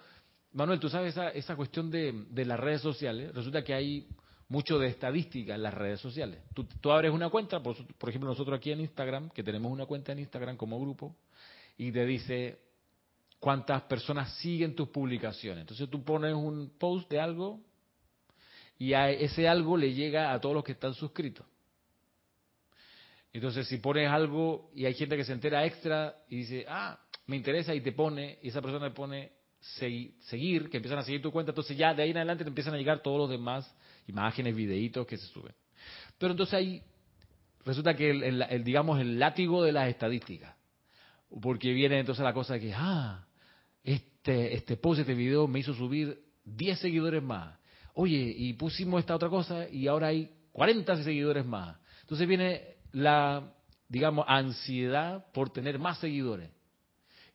[0.53, 3.33] Manuel, tú sabes esa, cuestión de, las redes sociales.
[3.33, 4.07] Resulta que hay
[4.47, 6.41] mucho de estadística en las redes sociales.
[6.53, 9.85] Tú, tú abres una cuenta, por, por, ejemplo, nosotros aquí en Instagram, que tenemos una
[9.85, 11.15] cuenta en Instagram como grupo,
[11.77, 12.59] y te dice
[13.39, 15.61] cuántas personas siguen tus publicaciones.
[15.61, 17.61] Entonces tú pones un post de algo
[18.77, 21.45] y a ese algo le llega a todos los que están suscritos.
[23.31, 27.35] Entonces, si pones algo y hay gente que se entera extra y dice, ah, me
[27.35, 31.31] interesa y te pone, y esa persona le pone seguir, que empiezan a seguir tu
[31.31, 33.73] cuenta, entonces ya de ahí en adelante te empiezan a llegar todos los demás
[34.07, 35.53] imágenes, videitos que se suben.
[36.17, 36.81] Pero entonces ahí
[37.65, 40.55] resulta que el, digamos el látigo de las estadísticas,
[41.41, 43.25] porque viene entonces la cosa de que ah
[43.83, 47.57] este este post, este video me hizo subir 10 seguidores más.
[47.93, 51.77] Oye, y pusimos esta otra cosa y ahora hay 40 seguidores más.
[52.01, 53.53] Entonces viene la
[53.87, 56.49] digamos ansiedad por tener más seguidores.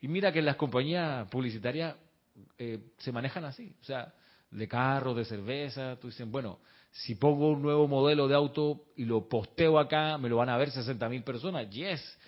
[0.01, 1.97] Y mira que las compañías publicitarias
[2.59, 4.13] eh, se manejan así, o sea,
[4.51, 9.05] de carro, de cerveza, tú dicen, bueno, si pongo un nuevo modelo de auto y
[9.05, 12.19] lo posteo acá, me lo van a ver 60 mil personas, yes,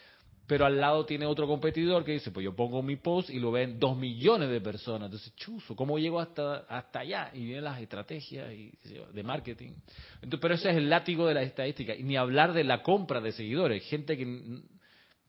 [0.46, 3.50] pero al lado tiene otro competidor que dice, pues yo pongo mi post y lo
[3.50, 7.30] ven dos millones de personas, entonces, chuzo, ¿cómo llego hasta, hasta allá?
[7.32, 9.72] Y vienen las estrategias de marketing.
[10.14, 13.20] Entonces, pero ese es el látigo de la estadística, y ni hablar de la compra
[13.20, 14.62] de seguidores, gente que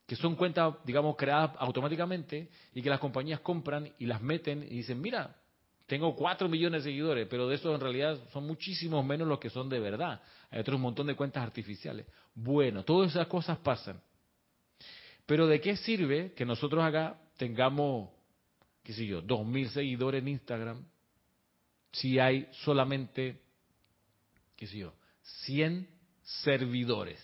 [0.08, 4.76] que son cuentas, digamos, creadas automáticamente y que las compañías compran y las meten y
[4.76, 5.36] dicen, mira,
[5.86, 9.50] tengo 4 millones de seguidores, pero de esos en realidad son muchísimos menos los que
[9.50, 10.22] son de verdad.
[10.50, 12.06] Hay otro montón de cuentas artificiales.
[12.34, 14.00] Bueno, todas esas cosas pasan.
[15.26, 18.08] Pero ¿de qué sirve que nosotros acá tengamos,
[18.82, 20.86] qué sé yo, 2.000 seguidores en Instagram
[21.92, 23.42] si hay solamente,
[24.56, 24.94] qué sé yo,
[25.44, 25.86] 100
[26.22, 27.22] servidores?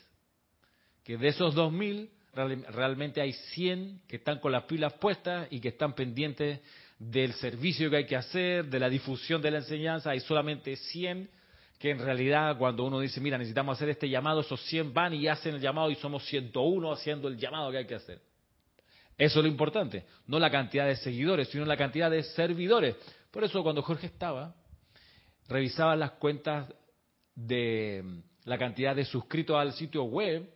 [1.02, 5.68] Que de esos 2.000 Realmente hay 100 que están con las pilas puestas y que
[5.68, 6.60] están pendientes
[6.98, 10.10] del servicio que hay que hacer, de la difusión de la enseñanza.
[10.10, 11.30] Hay solamente 100
[11.78, 15.28] que en realidad cuando uno dice, mira, necesitamos hacer este llamado, esos 100 van y
[15.28, 18.20] hacen el llamado y somos 101 haciendo el llamado que hay que hacer.
[19.16, 22.96] Eso es lo importante, no la cantidad de seguidores, sino la cantidad de servidores.
[23.30, 24.54] Por eso cuando Jorge estaba,
[25.48, 26.72] revisaba las cuentas
[27.34, 30.53] de la cantidad de suscritos al sitio web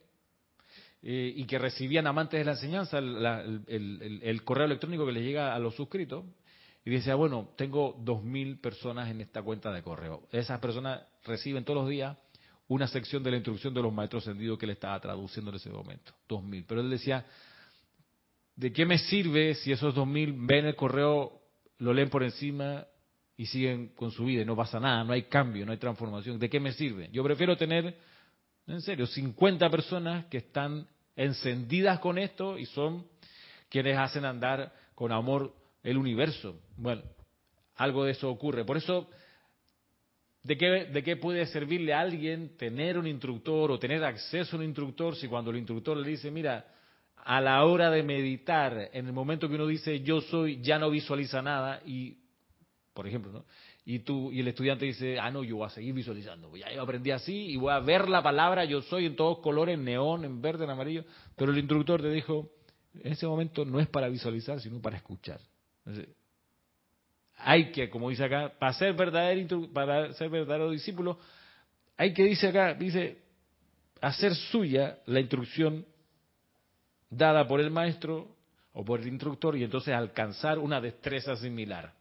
[1.03, 5.59] eh, y que recibían amantes de la enseñanza el, correo electrónico que les llega a
[5.59, 6.25] los suscritos
[6.85, 10.27] y decía, bueno, tengo dos mil personas en esta cuenta de correo.
[10.33, 12.17] Esas personas reciben todos los días
[12.69, 15.71] una sección de la instrucción de los maestros encendidos que le estaba traduciendo en ese
[15.71, 16.13] momento.
[16.29, 16.65] Dos mil.
[16.67, 17.25] Pero él decía,
[18.57, 21.41] ¿de qué me sirve si esos dos mil ven el correo,
[21.79, 22.87] lo leen por encima
[23.37, 26.39] y siguen con su vida y no pasa nada, no hay cambio, no hay transformación?
[26.39, 27.09] ¿De qué me sirve?
[27.13, 27.97] Yo prefiero tener,
[28.75, 33.07] en serio, 50 personas que están encendidas con esto y son
[33.69, 36.61] quienes hacen andar con amor el universo.
[36.77, 37.03] Bueno,
[37.77, 38.65] algo de eso ocurre.
[38.65, 39.09] Por eso,
[40.43, 44.59] ¿de qué, ¿de qué puede servirle a alguien tener un instructor o tener acceso a
[44.59, 46.67] un instructor si cuando el instructor le dice, mira,
[47.17, 50.91] a la hora de meditar, en el momento que uno dice yo soy, ya no
[50.91, 52.17] visualiza nada y,
[52.95, 53.45] por ejemplo, ¿no?
[53.91, 56.83] Y tú y el estudiante dice, ah no, yo voy a seguir visualizando, ya yo
[56.83, 60.43] aprendí así y voy a ver la palabra yo soy en todos colores, neón, en
[60.43, 62.51] verde, en amarillo, pero el instructor te dijo,
[62.93, 65.41] en ese momento no es para visualizar, sino para escuchar.
[67.37, 71.19] hay que, como dice acá, para ser verdadero, para ser verdadero discípulo,
[71.97, 73.23] hay que, dice acá, dice,
[74.03, 75.87] hacer suya la instrucción
[77.09, 78.37] dada por el maestro
[78.75, 81.97] o por el instructor y entonces alcanzar una destreza similar.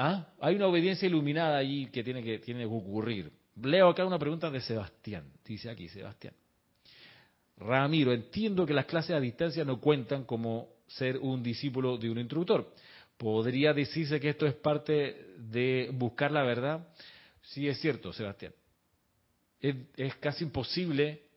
[0.00, 0.28] ¿Ah?
[0.40, 3.32] Hay una obediencia iluminada allí que tiene que, tiene que ocurrir.
[3.60, 5.24] Leo acá una pregunta de Sebastián.
[5.44, 6.34] Dice aquí Sebastián.
[7.56, 12.18] Ramiro, entiendo que las clases a distancia no cuentan como ser un discípulo de un
[12.18, 12.72] instructor.
[13.16, 16.86] ¿Podría decirse que esto es parte de buscar la verdad?
[17.42, 18.52] Sí, es cierto, Sebastián.
[19.60, 21.28] es casi imposible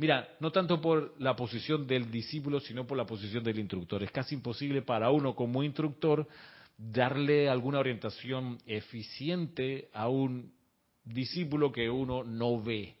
[0.00, 4.02] Mira, no tanto por la posición del discípulo, sino por la posición del instructor.
[4.02, 6.26] Es casi imposible para uno como instructor
[6.80, 10.54] darle alguna orientación eficiente a un
[11.04, 12.96] discípulo que uno no ve.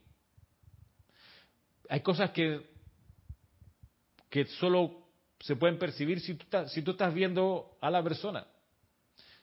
[1.88, 2.60] Hay cosas que,
[4.28, 5.08] que solo
[5.40, 8.46] se pueden percibir si tú, estás, si tú estás viendo a la persona.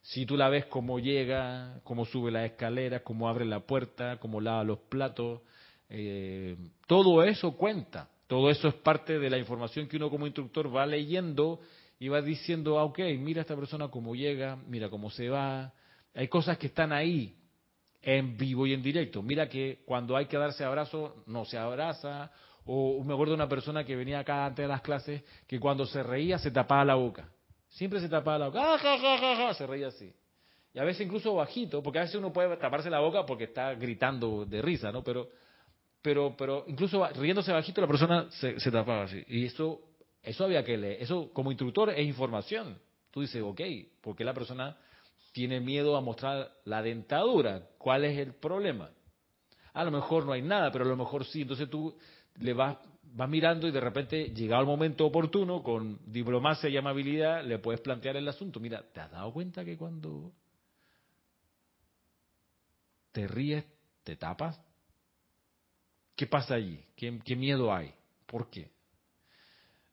[0.04, 4.40] Si tú la ves cómo llega, cómo sube la escalera, cómo abre la puerta, cómo
[4.40, 5.42] lava los platos,
[5.90, 10.74] eh, todo eso cuenta, todo eso es parte de la información que uno como instructor
[10.74, 11.60] va leyendo
[12.00, 15.74] y va diciendo, ah, ok, mira esta persona cómo llega, mira cómo se va.
[16.14, 17.36] Hay cosas que están ahí,
[18.02, 19.22] en vivo y en directo.
[19.22, 22.32] Mira que cuando hay que darse abrazo, no se abraza.
[22.66, 25.86] O me acuerdo de una persona que venía acá antes de las clases, que cuando
[25.86, 27.30] se reía se tapaba la boca.
[27.70, 28.62] Siempre se tapaba la boca.
[28.64, 30.14] ¡Ah, se reía así.
[30.74, 33.74] Y a veces incluso bajito, porque a veces uno puede taparse la boca porque está
[33.74, 35.04] gritando de risa, ¿no?
[35.04, 35.30] Pero
[36.02, 39.22] pero, pero incluso riéndose bajito la persona se, se tapaba así.
[39.28, 39.82] Y eso,
[40.24, 41.02] eso había que leer.
[41.02, 42.78] Eso como instructor es información.
[43.12, 43.62] Tú dices, ok,
[44.02, 44.78] ¿por qué la persona
[45.32, 47.68] tiene miedo a mostrar la dentadura?
[47.78, 48.90] ¿Cuál es el problema?
[49.74, 51.42] A lo mejor no hay nada, pero a lo mejor sí.
[51.42, 51.98] Entonces tú
[52.40, 57.44] le vas, vas mirando y de repente, llegado el momento oportuno, con diplomacia y amabilidad,
[57.44, 58.60] le puedes plantear el asunto.
[58.60, 60.32] Mira, ¿te has dado cuenta que cuando
[63.12, 63.66] te ríes,
[64.04, 64.60] te tapas?
[66.18, 66.84] ¿Qué pasa allí?
[66.96, 67.94] ¿Qué, miedo hay?
[68.26, 68.72] ¿Por qué?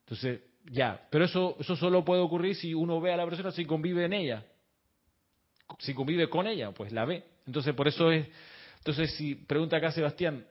[0.05, 0.41] Entonces,
[0.71, 4.05] ya, pero eso, eso solo puede ocurrir si uno ve a la persona, si convive
[4.05, 4.47] en ella.
[5.79, 7.25] Si convive con ella, pues la ve.
[7.47, 8.29] Entonces, por eso es.
[8.79, 10.47] Entonces, si pregunta acá Sebastián,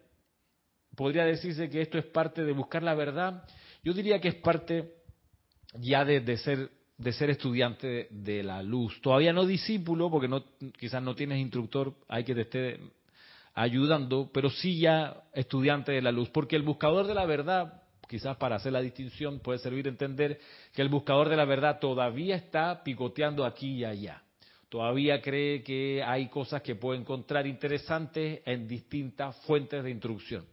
[0.96, 3.44] ¿podría decirse que esto es parte de buscar la verdad?
[3.84, 4.96] Yo diría que es parte
[5.80, 9.00] ya de, ser de ser estudiante de la luz.
[9.02, 10.44] Todavía no discípulo, porque no,
[10.80, 12.80] quizás no tienes instructor, hay que te esté
[13.54, 17.83] ayudando, pero sí ya estudiante de la luz, porque el buscador de la verdad,
[18.14, 20.40] quizás para hacer la distinción, puede servir entender
[20.72, 24.22] que el buscador de la verdad todavía está picoteando aquí y allá.
[24.70, 30.46] Todavía cree que hay cosas que puede encontrar interesantes en distintas fuentes de instrucción.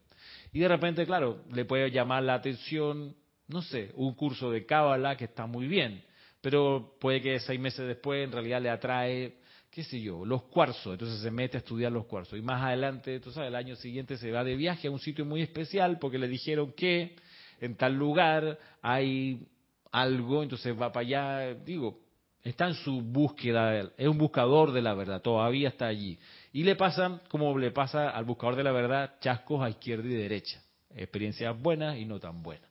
[0.55, 3.15] Y de repente, claro, le puede llamar la atención,
[3.49, 6.03] no sé, un curso de Cábala que está muy bien,
[6.41, 9.35] pero puede que seis meses después en realidad le atrae
[9.71, 12.39] qué sé yo, los cuarzos, entonces se mete a estudiar los cuarzos.
[12.39, 15.25] Y más adelante, tú sabes, el año siguiente se va de viaje a un sitio
[15.25, 17.15] muy especial porque le dijeron que
[17.61, 19.47] en tal lugar hay
[19.93, 22.01] algo, entonces va para allá, digo,
[22.43, 26.19] está en su búsqueda, es un buscador de la verdad, todavía está allí.
[26.53, 30.15] Y le pasa, como le pasa al buscador de la verdad, chascos a izquierda y
[30.15, 30.63] derecha,
[30.95, 32.69] experiencias buenas y no tan buenas.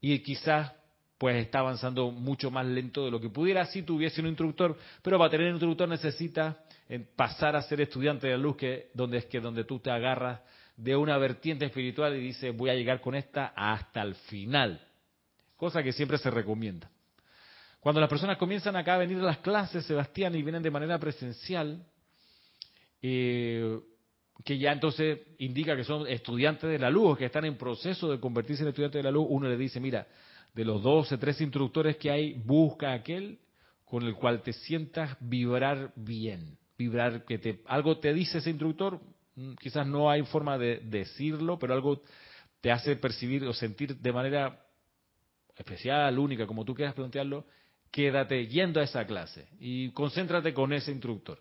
[0.00, 0.72] y quizás
[1.18, 5.18] pues está avanzando mucho más lento de lo que pudiera si tuviese un instructor, pero
[5.18, 9.18] para tener un instructor necesita eh, pasar a ser estudiante de la luz, que donde
[9.18, 10.40] es que donde tú te agarras
[10.82, 14.80] de una vertiente espiritual y dices voy a llegar con esta hasta el final,
[15.56, 16.90] cosa que siempre se recomienda.
[17.80, 20.98] Cuando las personas comienzan acá a venir a las clases, Sebastián, y vienen de manera
[20.98, 21.84] presencial,
[23.02, 23.78] eh,
[24.44, 28.18] que ya entonces indica que son estudiantes de la luz, que están en proceso de
[28.18, 30.06] convertirse en estudiantes de la luz, uno le dice, mira,
[30.54, 33.38] de los 12, 13 instructores que hay, busca aquel
[33.84, 39.00] con el cual te sientas vibrar bien, vibrar que te algo te dice ese instructor,
[39.58, 42.02] quizás no hay forma de decirlo, pero algo
[42.60, 44.64] te hace percibir o sentir de manera
[45.56, 47.46] especial, única, como tú quieras plantearlo,
[47.90, 51.38] quédate yendo a esa clase y concéntrate con ese instructor.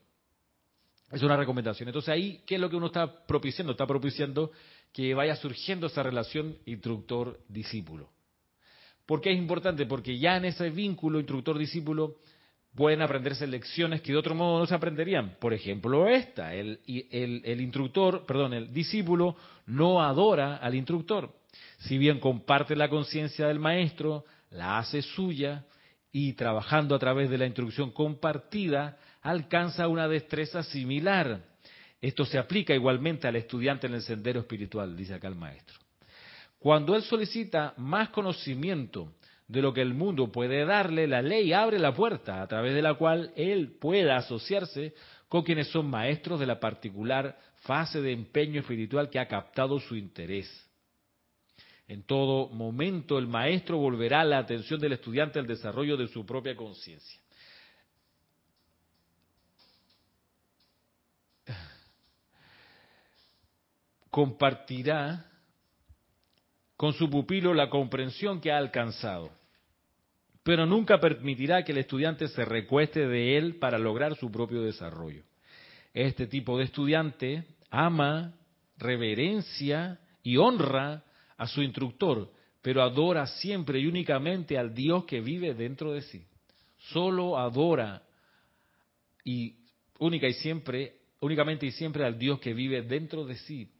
[1.11, 1.89] Es una recomendación.
[1.89, 3.71] Entonces ahí, ¿qué es lo que uno está propiciando?
[3.71, 4.51] Está propiciando
[4.93, 8.09] que vaya surgiendo esa relación instructor-discípulo.
[9.05, 9.85] ¿Por qué es importante?
[9.87, 12.17] Porque ya en ese vínculo instructor-discípulo
[12.75, 15.35] pueden aprenderse lecciones que de otro modo no se aprenderían.
[15.39, 16.79] Por ejemplo, esta, el,
[17.59, 21.33] instructor, perdón, el discípulo no adora al instructor.
[21.79, 25.65] Si bien comparte la conciencia del maestro, la hace suya
[26.11, 31.43] y trabajando a través de la instrucción compartida, alcanza una destreza similar.
[32.01, 35.77] Esto se aplica igualmente al estudiante en el sendero espiritual, dice acá el maestro.
[36.57, 39.13] Cuando él solicita más conocimiento
[39.49, 42.83] de lo que el mundo puede darle, la ley abre la puerta a través de
[42.83, 44.93] la cual él pueda asociarse
[45.27, 49.95] con quienes son maestros de la particular fase de empeño espiritual que ha captado su
[49.95, 50.47] interés.
[51.87, 56.55] En todo momento el maestro volverá la atención del estudiante al desarrollo de su propia
[56.55, 57.19] conciencia.
[64.11, 65.25] Compartirá
[66.77, 69.38] con su pupilo la comprensión que ha alcanzado,
[70.49, 75.21] pero nunca permitirá que el estudiante se recueste de él para lograr su propio desarrollo.
[75.93, 78.33] Este tipo de estudiante ama,
[78.75, 81.03] reverencia y honra
[81.37, 82.31] a su instructor,
[82.63, 86.25] pero adora siempre y únicamente al Dios que vive dentro de sí.
[86.79, 88.01] Solo adora
[89.23, 89.53] y
[89.99, 93.71] única y siempre, únicamente y siempre al Dios que vive dentro de sí.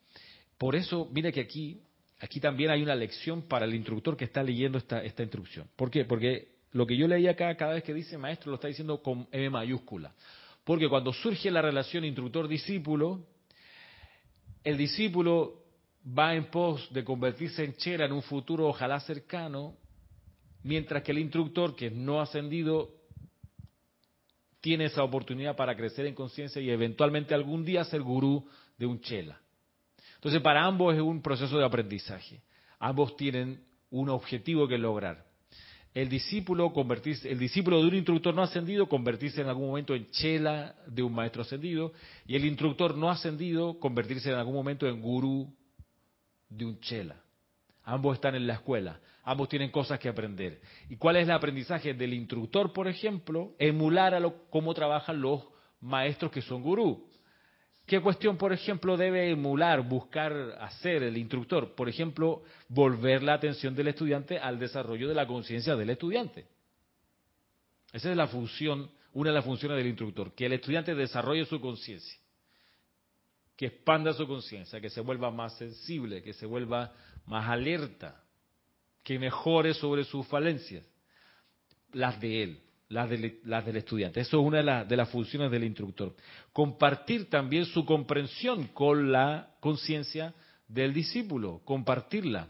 [0.60, 1.82] Por eso, mire que aquí
[2.20, 5.68] aquí también hay una lección para el instructor que está leyendo esta, esta instrucción.
[5.76, 6.06] ¿Por qué?
[6.06, 9.28] Porque lo que yo leí acá, cada vez que dice maestro, lo está diciendo con
[9.32, 10.14] M mayúscula.
[10.64, 13.26] Porque cuando surge la relación instructor-discípulo,
[14.64, 15.64] el discípulo
[16.18, 19.76] va en pos de convertirse en chera en un futuro ojalá cercano,
[20.64, 22.92] mientras que el instructor, que no ha ascendido,
[24.62, 28.48] tiene esa oportunidad para crecer en conciencia y eventualmente algún día ser gurú
[28.78, 29.42] de un chela.
[30.16, 32.42] Entonces, para ambos es un proceso de aprendizaje.
[32.78, 35.29] Ambos tienen un objetivo que lograr.
[35.94, 40.10] El discípulo, convertirse, el discípulo de un instructor no ascendido, convertirse en algún momento en
[40.12, 41.94] chela de un maestro ascendido,
[42.28, 45.52] y el instructor no ascendido, convertirse en algún momento en gurú
[46.48, 47.16] de un chela.
[47.84, 50.62] Ambos están en la escuela, ambos tienen cosas que aprender.
[50.90, 53.56] ¿Y cuál es el aprendizaje del instructor, por ejemplo?
[53.58, 55.44] Emular a lo, cómo trabajan los
[55.82, 57.09] maestros que son gurú.
[57.90, 60.32] ¿Qué cuestión, por ejemplo, debe emular, buscar
[60.62, 61.74] hacer el instructor?
[61.74, 66.46] Por ejemplo, volver la atención del estudiante al desarrollo de la conciencia del estudiante.
[67.92, 71.60] Esa es la función, una de las funciones del instructor, que el estudiante desarrolle su
[71.60, 72.16] conciencia,
[73.58, 76.94] que expanda su conciencia, que se vuelva más sensible, que se vuelva
[77.26, 78.24] más alerta,
[79.02, 80.86] que mejore sobre sus falencias,
[81.92, 84.20] las de él las del, estudiante.
[84.20, 86.16] Eso es una de, las funciones del instructor.
[86.52, 90.34] Compartir también su comprensión con la conciencia
[90.68, 92.48] del discípulo, compartirla.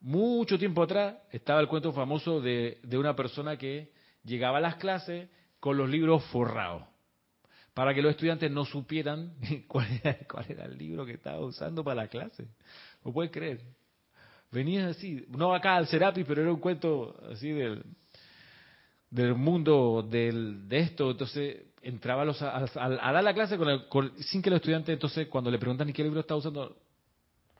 [0.00, 5.28] Mucho tiempo atrás estaba el cuento famoso de, una persona que llegaba a las clases
[5.58, 6.84] con los libros forrados,
[7.74, 9.34] para que los estudiantes no supieran
[9.66, 12.46] cuál era, cuál era el libro que estaba usando para la clase.
[13.04, 13.60] ¿Lo puedes creer?
[14.52, 17.84] Venía así, no acá al Serapis, pero era un cuento así del,
[19.10, 23.56] del mundo del, de esto, entonces entraba a, los, a, dar la clase
[23.88, 26.76] con sin que los estudiantes, entonces cuando le preguntan ¿y qué libro está usando?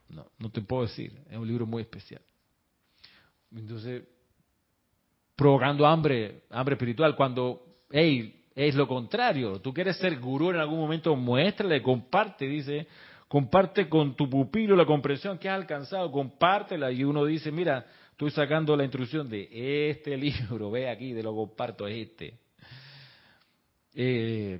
[0.08, 2.22] No, no te puedo decir, es un libro muy especial.
[3.54, 4.02] Entonces,
[5.36, 10.78] provocando hambre, hambre espiritual, cuando, hey, es lo contrario, tú quieres ser gurú en algún
[10.78, 12.86] momento, muéstrale, comparte, dice,
[13.28, 17.86] comparte con tu pupilo la comprensión que has alcanzado, compártela y uno dice, mira,
[18.18, 22.36] Estoy sacando la instrucción de este libro, ve aquí, de lo comparto, es este.
[23.94, 24.58] Eh,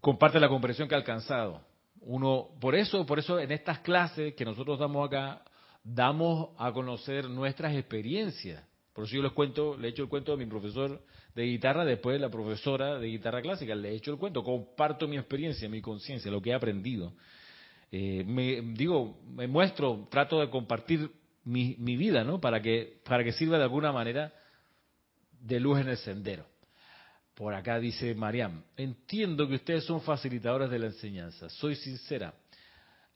[0.00, 1.60] comparte la comprensión que ha alcanzado.
[2.00, 5.42] Uno, por eso, por eso en estas clases que nosotros damos acá,
[5.84, 8.64] damos a conocer nuestras experiencias.
[8.94, 11.04] Por eso yo les cuento, le he hecho el cuento a mi profesor
[11.34, 15.18] de guitarra, después la profesora de guitarra clásica, le he hecho el cuento, comparto mi
[15.18, 17.12] experiencia, mi conciencia, lo que he aprendido.
[17.92, 21.10] Eh, me, digo, me muestro, trato de compartir
[21.48, 22.40] mi, mi, vida, ¿no?
[22.40, 24.34] Para que, para que sirva de alguna manera
[25.40, 26.44] de luz en el sendero.
[27.34, 31.48] Por acá dice Mariam, entiendo que ustedes son facilitadores de la enseñanza.
[31.48, 32.34] Soy sincera,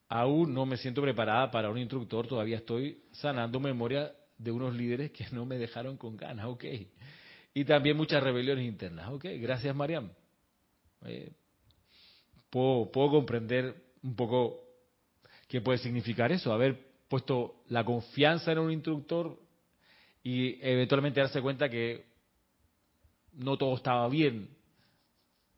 [0.08, 5.10] aún no me siento preparada para un instructor, todavía estoy sanando memoria de unos líderes
[5.10, 6.64] que no me dejaron con ganas, ok.
[7.52, 9.26] Y también muchas rebeliones internas, ok.
[9.40, 10.10] Gracias, Mariam.
[11.04, 11.32] Eh,
[12.48, 14.58] puedo, puedo comprender un poco
[15.48, 19.38] qué puede significar eso, haber puesto la confianza en un instructor
[20.22, 22.06] y eventualmente darse cuenta que
[23.34, 24.48] no todo estaba bien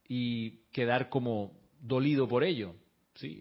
[0.08, 2.74] y quedar como dolido por ello.
[3.14, 3.40] ¿sí?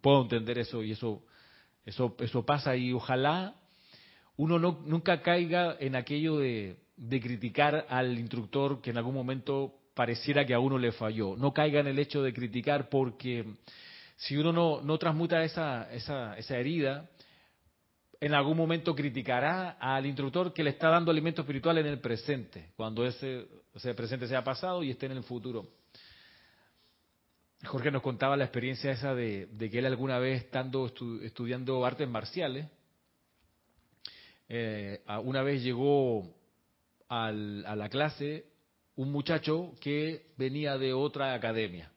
[0.00, 1.22] puedo entender eso y eso,
[1.84, 3.54] eso, eso pasa y ojalá
[4.36, 9.78] uno no, nunca caiga en aquello de, de criticar al instructor que en algún momento
[9.94, 11.36] pareciera que a uno le falló.
[11.36, 13.44] No caiga en el hecho de criticar porque
[14.16, 17.08] si uno no, no transmuta esa, esa, esa herida,
[18.18, 22.70] en algún momento criticará al instructor que le está dando alimento espiritual en el presente,
[22.76, 25.68] cuando ese, ese presente sea pasado y esté en el futuro.
[27.64, 30.90] Jorge nos contaba la experiencia esa de, que él alguna vez estando
[31.22, 32.66] estudiando artes marciales,
[34.48, 36.34] eh, una vez llegó
[37.08, 38.46] a la clase
[38.94, 41.90] un muchacho que venía de otra academia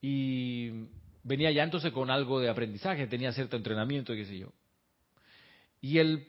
[0.00, 0.86] y
[1.22, 4.52] venía ya entonces con algo de aprendizaje, tenía cierto entrenamiento, qué sé yo.
[5.80, 6.26] Y el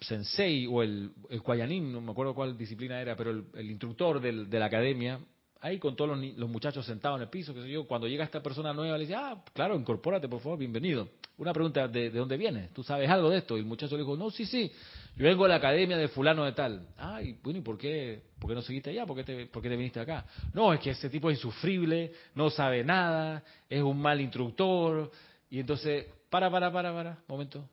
[0.00, 4.58] sensei o el, el no me acuerdo cuál disciplina era, pero el, instructor del, de
[4.58, 5.20] la academia,
[5.60, 8.42] ahí con todos los, muchachos sentados en el piso, qué sé yo, cuando llega esta
[8.42, 11.08] persona nueva le dice, ah, claro, incorpórate, por favor, bienvenido.
[11.36, 12.72] Una pregunta, ¿de, dónde vienes?
[12.72, 13.56] ¿Tú sabes algo de esto?
[13.56, 14.70] Y el muchacho le dijo, no, sí, sí,
[15.18, 16.88] yo vengo de la academia de fulano de tal.
[16.96, 19.04] Ay, bueno, ¿y por qué, por qué no seguiste allá?
[19.04, 20.24] ¿Por qué, te, ¿Por te viniste acá?
[20.54, 25.10] No, es que ese tipo es insufrible, no sabe nada, es un mal instructor.
[25.50, 27.68] Y entonces, para, para, para, para, momento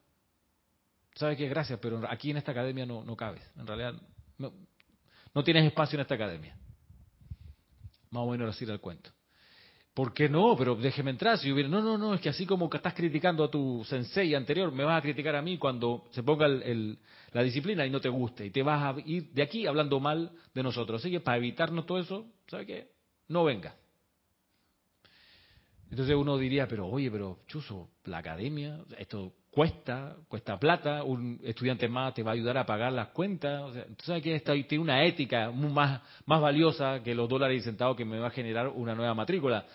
[1.16, 1.48] ¿Sabes qué?
[1.48, 3.42] Gracias, pero aquí en esta academia no, no cabes.
[3.56, 3.94] En realidad,
[4.38, 4.52] no,
[5.34, 6.58] no tienes espacio en esta academia.
[8.10, 9.12] Más o menos así era el cuento.
[9.96, 10.58] ¿Por qué no?
[10.58, 11.38] Pero déjeme entrar.
[11.38, 14.36] Si hubiera, no, no, no, es que así como que estás criticando a tu sensei
[14.36, 17.00] anterior, me vas a criticar a mí cuando se ponga el,
[17.32, 18.46] la disciplina y no te guste.
[18.46, 21.02] Y te vas a ir de aquí hablando mal de nosotros.
[21.02, 22.88] Así que para evitarnos todo eso, ¿sabe qué?
[23.30, 23.74] No venga.
[25.90, 31.88] Entonces uno diría, pero oye, pero Chuso, la academia, esto cuesta, cuesta plata, un estudiante
[31.88, 34.54] más te va a ayudar a pagar las cuentas, o sea, tú sabes que esta
[34.54, 38.32] tiene una ética más, más valiosa que los dólares y centavos que me va a
[38.32, 39.66] generar una nueva matrícula.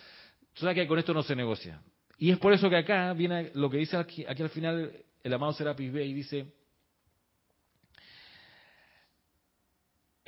[0.52, 1.80] Tú sabes que con esto no se negocia.
[2.18, 4.92] Y es por eso que acá viene lo que dice aquí, aquí al final
[5.22, 6.46] el amado Serapis B y dice,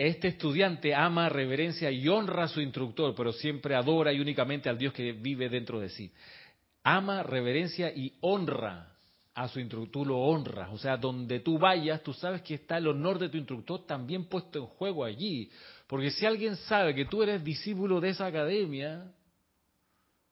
[0.07, 4.78] este estudiante ama, reverencia y honra a su instructor, pero siempre adora y únicamente al
[4.78, 6.12] Dios que vive dentro de sí.
[6.82, 8.92] Ama, reverencia y honra
[9.34, 10.70] a su instructor, tú lo honras.
[10.72, 14.24] O sea, donde tú vayas, tú sabes que está el honor de tu instructor también
[14.24, 15.50] puesto en juego allí.
[15.86, 19.12] Porque si alguien sabe que tú eres discípulo de esa academia,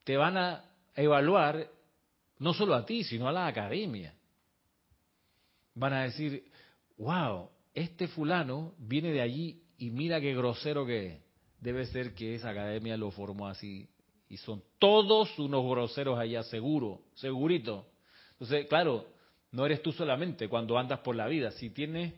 [0.05, 0.65] te van a
[0.95, 1.69] evaluar
[2.39, 4.15] no solo a ti, sino a la academia.
[5.75, 6.45] Van a decir,
[6.97, 7.51] wow,
[7.81, 11.23] este fulano viene de allí y mira qué grosero que es.
[11.61, 13.89] Debe ser que esa academia lo formó así.
[14.29, 17.87] Y son todos unos groseros allá, seguro, segurito.
[18.33, 19.07] Entonces, claro,
[19.53, 21.51] no eres tú solamente cuando andas por la vida.
[21.51, 22.15] Si tienes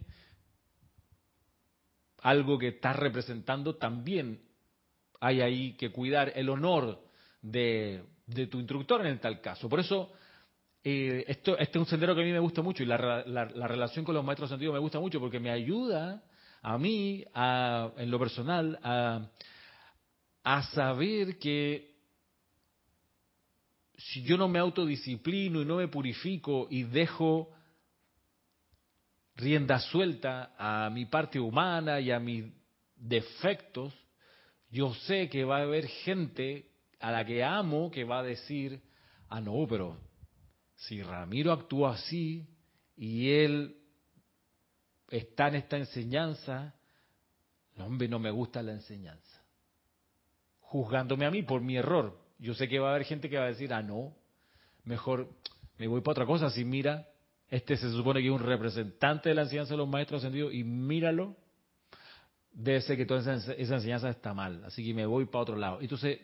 [2.18, 4.40] algo que estás representando, también
[5.20, 7.00] hay ahí que cuidar el honor
[7.40, 8.04] de,
[8.50, 9.68] tu instructor en tal caso.
[9.68, 10.12] Por eso,
[10.84, 14.04] eh, esto, este es un sendero que a mí me gusta mucho y la, relación
[14.04, 16.22] con los maestros sentidos me gusta mucho porque me ayuda
[16.62, 19.28] a mí, en lo personal, a,
[20.44, 21.92] a saber que
[23.96, 27.50] si yo no me autodisciplino y no me purifico y dejo
[29.36, 32.44] rienda suelta a mi parte humana y a mis
[32.96, 33.92] defectos,
[34.70, 36.70] yo sé que va a haber gente
[37.00, 38.80] a la que amo que va a decir,
[39.28, 39.98] ah, no, pero
[40.86, 42.46] si Ramiro actúa así
[42.96, 43.76] y él
[45.08, 46.74] está en esta enseñanza,
[47.76, 49.42] no, hombre, no me gusta la enseñanza.
[50.60, 53.44] Juzgándome a mí por mi error, yo sé que va a haber gente que va
[53.44, 54.16] a decir, ah, no,
[54.84, 55.28] mejor
[55.78, 56.50] me voy para otra cosa.
[56.50, 57.08] Si mira,
[57.48, 60.64] este se supone que es un representante de la enseñanza de los maestros ascendidos y
[60.64, 61.36] míralo,
[62.52, 64.64] debe ser que toda esa, enseñanza está mal.
[64.64, 65.80] Así que me voy para otro lado.
[65.80, 66.18] Entonces,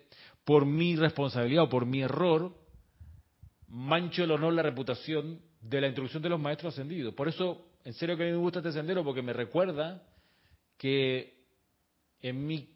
[0.45, 2.68] por mi responsabilidad o por mi error,
[3.69, 7.15] mancho el honor, la reputación de la introducción de los maestros ascendidos.
[7.15, 10.03] Por eso, en serio que a mí me gusta este sendero, porque me recuerda
[10.77, 11.39] que
[12.21, 12.69] en mi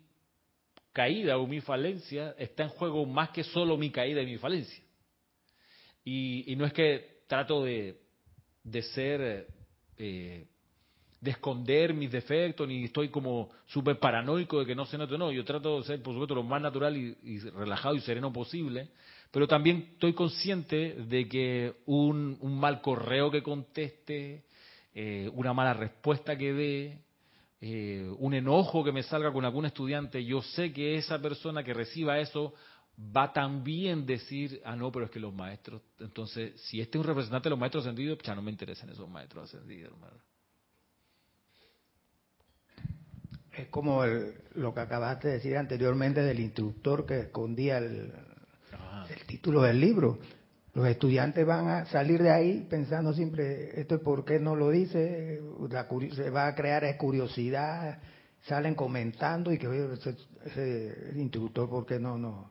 [0.92, 4.82] caída o mi falencia está en juego más que solo mi caída y mi falencia.
[6.04, 8.00] Y, no es que trato de,
[8.64, 9.46] de ser,
[9.96, 10.46] eh,
[11.20, 15.30] de esconder mis defectos, ni estoy como súper paranoico de que no se note, no,
[15.30, 18.88] yo trato de ser, por supuesto, lo más natural y, relajado y sereno posible,
[19.32, 24.44] pero también estoy consciente de que un, mal correo que conteste,
[24.94, 26.98] eh, una mala respuesta que dé,
[27.62, 31.72] eh, un enojo que me salga con algún estudiante, yo sé que esa persona que
[31.72, 32.52] reciba eso
[33.16, 37.08] va también decir, ah, no, pero es que los maestros, entonces, si este es un
[37.08, 40.18] representante de los maestros ascendidos, ya no me interesan esos maestros ascendidos, hermano.
[43.56, 48.12] Es como lo que acabaste de decir anteriormente del instructor que escondía el,
[49.10, 50.18] el título del libro.
[50.74, 54.70] Los estudiantes van a salir de ahí pensando siempre, esto es por qué no lo
[54.70, 55.40] dice,
[56.14, 57.98] se va a crear curiosidad,
[58.42, 59.66] salen comentando y que
[60.46, 62.50] ese, instructor, ¿por qué no, no,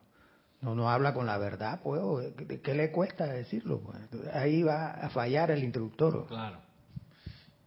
[0.60, 1.80] no, no habla con la verdad?
[1.82, 2.32] Pues,
[2.62, 3.80] ¿Qué le cuesta decirlo?
[3.80, 3.98] Pues?
[4.32, 6.26] Ahí va a fallar el instructor.
[6.28, 6.60] Claro.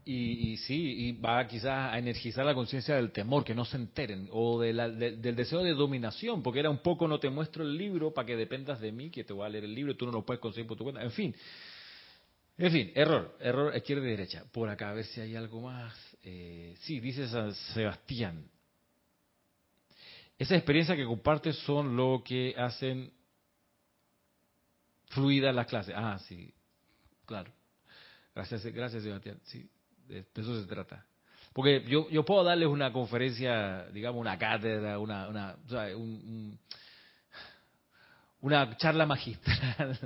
[0.07, 4.29] Y, sí, y va quizás a energizar la conciencia del temor, que no se enteren,
[4.31, 8.27] o del deseo de dominación, porque era un poco no te muestro el libro para
[8.27, 10.23] que dependas de mí, que te voy a leer el libro y tú no lo
[10.23, 11.01] puedes conseguir por tu cuenta.
[11.01, 11.35] En fin,
[12.57, 14.45] en fin, error, error izquierda y derecha.
[14.51, 15.93] Por acá, a ver si hay algo más.
[16.23, 18.47] Eh, sí, dice San Sebastián.
[20.37, 23.11] Esas experiencias que compartes son lo que hacen
[25.09, 25.95] fluida las clases.
[25.97, 26.53] Ah, sí,
[27.25, 27.51] claro.
[28.35, 29.39] Gracias, gracias Sebastián.
[29.45, 29.67] Sí,
[30.07, 31.05] de, eso se trata.
[31.53, 35.55] Porque yo, yo puedo darles una conferencia, digamos, una cátedra, una, una,
[38.41, 39.97] una charla magistral.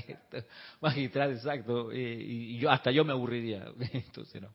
[0.80, 1.92] magistral, exacto.
[1.92, 3.66] Y, yo hasta yo me aburriría.
[3.92, 4.54] Entonces, no.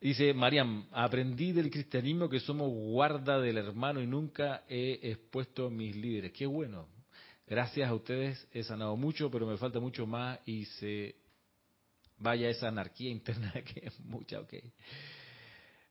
[0.00, 5.94] Dice Mariam, aprendí del cristianismo que somos guarda del hermano y nunca he expuesto mis
[5.94, 6.32] líderes.
[6.32, 6.88] Qué bueno.
[7.46, 11.14] Gracias a ustedes he sanado mucho, pero me falta mucho más y se
[12.22, 14.54] Vaya esa anarquía interna que es mucha, ok.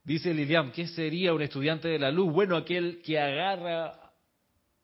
[0.03, 2.33] Dice Lilian, ¿qué sería un estudiante de la luz?
[2.33, 4.13] Bueno, aquel que agarra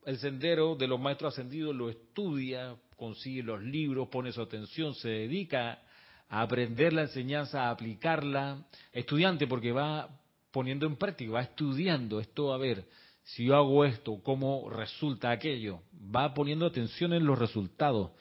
[0.05, 5.09] el sendero de los maestros ascendidos, lo estudia, consigue los libros, pone su atención, se
[5.09, 5.81] dedica
[6.29, 8.67] a aprender la enseñanza, a aplicarla.
[8.91, 10.09] Estudiante porque va
[10.51, 12.85] poniendo en práctica, va estudiando esto, a ver,
[13.23, 15.81] si yo hago esto, cómo resulta aquello.
[16.15, 18.11] Va poniendo atención en los resultados,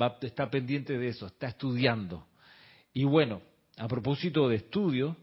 [0.00, 2.29] va, está pendiente de eso, está estudiando.
[2.92, 3.40] Y bueno,
[3.76, 5.16] a propósito de estudio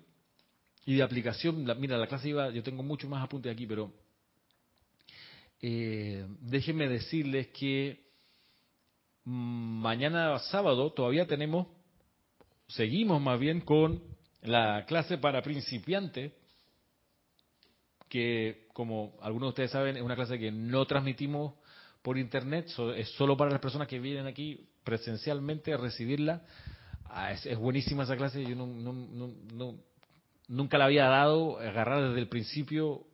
[0.86, 3.92] y de aplicación, mira, la clase iba, yo tengo mucho más apuntes aquí, pero
[5.62, 8.06] eh, déjenme decirles que
[9.26, 11.68] mm, mañana sábado todavía tenemos,
[12.68, 14.02] seguimos más bien con
[14.42, 16.32] la clase para principiantes,
[18.08, 21.56] que como algunos de ustedes saben es una clase que no transmitimos
[22.02, 26.46] por internet, es solo para las personas que vienen aquí presencialmente a recibirla
[27.10, 28.56] Ah, es, buenísima esa clase, yo
[30.48, 33.06] nunca la había dado, agarrar desde el principio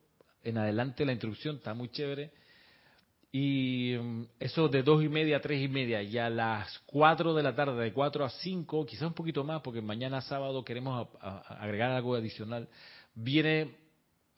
[0.42, 2.32] en adelante la introducción, está muy chévere.
[3.32, 7.34] Y mm, eso de dos y media a tres y media, y a las cuatro
[7.34, 11.08] de la tarde, de cuatro a cinco, quizás un poquito más, porque mañana sábado queremos
[11.20, 12.68] agregar algo adicional,
[13.14, 13.76] viene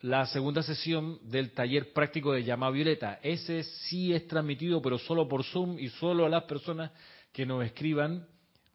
[0.01, 3.19] la segunda sesión del taller práctico de llama violeta.
[3.23, 6.91] Ese sí es transmitido, pero solo por Zoom y solo a las personas
[7.33, 8.27] que nos escriban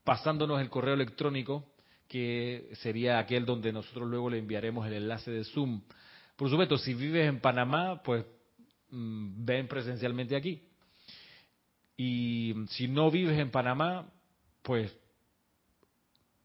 [0.04, 1.66] pasándonos el correo electrónico,
[2.08, 5.82] que sería aquel donde nosotros luego le enviaremos el enlace de Zoom.
[6.36, 8.26] Por supuesto, si vives en Panamá, pues
[8.89, 10.62] mm, ven presencialmente aquí.
[11.95, 14.12] Y si no vives en Panamá,
[14.62, 14.95] pues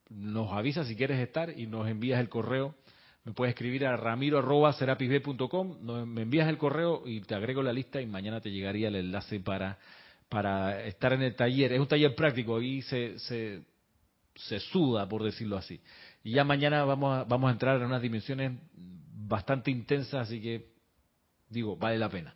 [0.08, 2.74] nos avisas si quieres estar y nos envías el correo.
[3.24, 8.06] Me puedes escribir a ramiro.serapisb.com, me envías el correo y te agrego la lista y
[8.06, 9.78] mañana te llegaría el enlace para
[10.28, 11.72] para estar en el taller.
[11.72, 13.62] Es un taller práctico, y se, se,
[14.34, 15.80] se suda, por decirlo así.
[16.22, 20.68] Y ya mañana vamos a, vamos a entrar en unas dimensiones bastante intensas, así que
[21.48, 22.34] digo, vale la pena.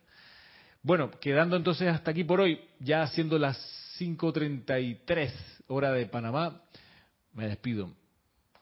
[0.83, 3.57] Bueno, quedando entonces hasta aquí por hoy, ya siendo las
[3.99, 5.31] 5.33
[5.67, 6.61] hora de Panamá,
[7.33, 7.91] me despido.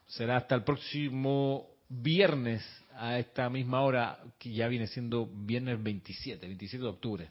[0.08, 2.66] Será hasta el próximo viernes
[2.96, 7.30] a esta misma hora, que ya viene siendo viernes 27, 27 de octubre.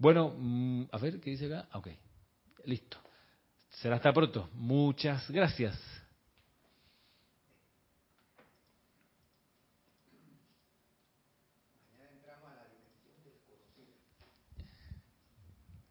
[0.00, 1.68] Bueno, mm, a ver, ¿qué dice acá?
[1.76, 1.88] Ok,
[2.64, 2.96] listo.
[3.68, 4.48] Será hasta pronto.
[4.54, 5.78] Muchas gracias.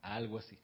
[0.01, 0.57] Algo así.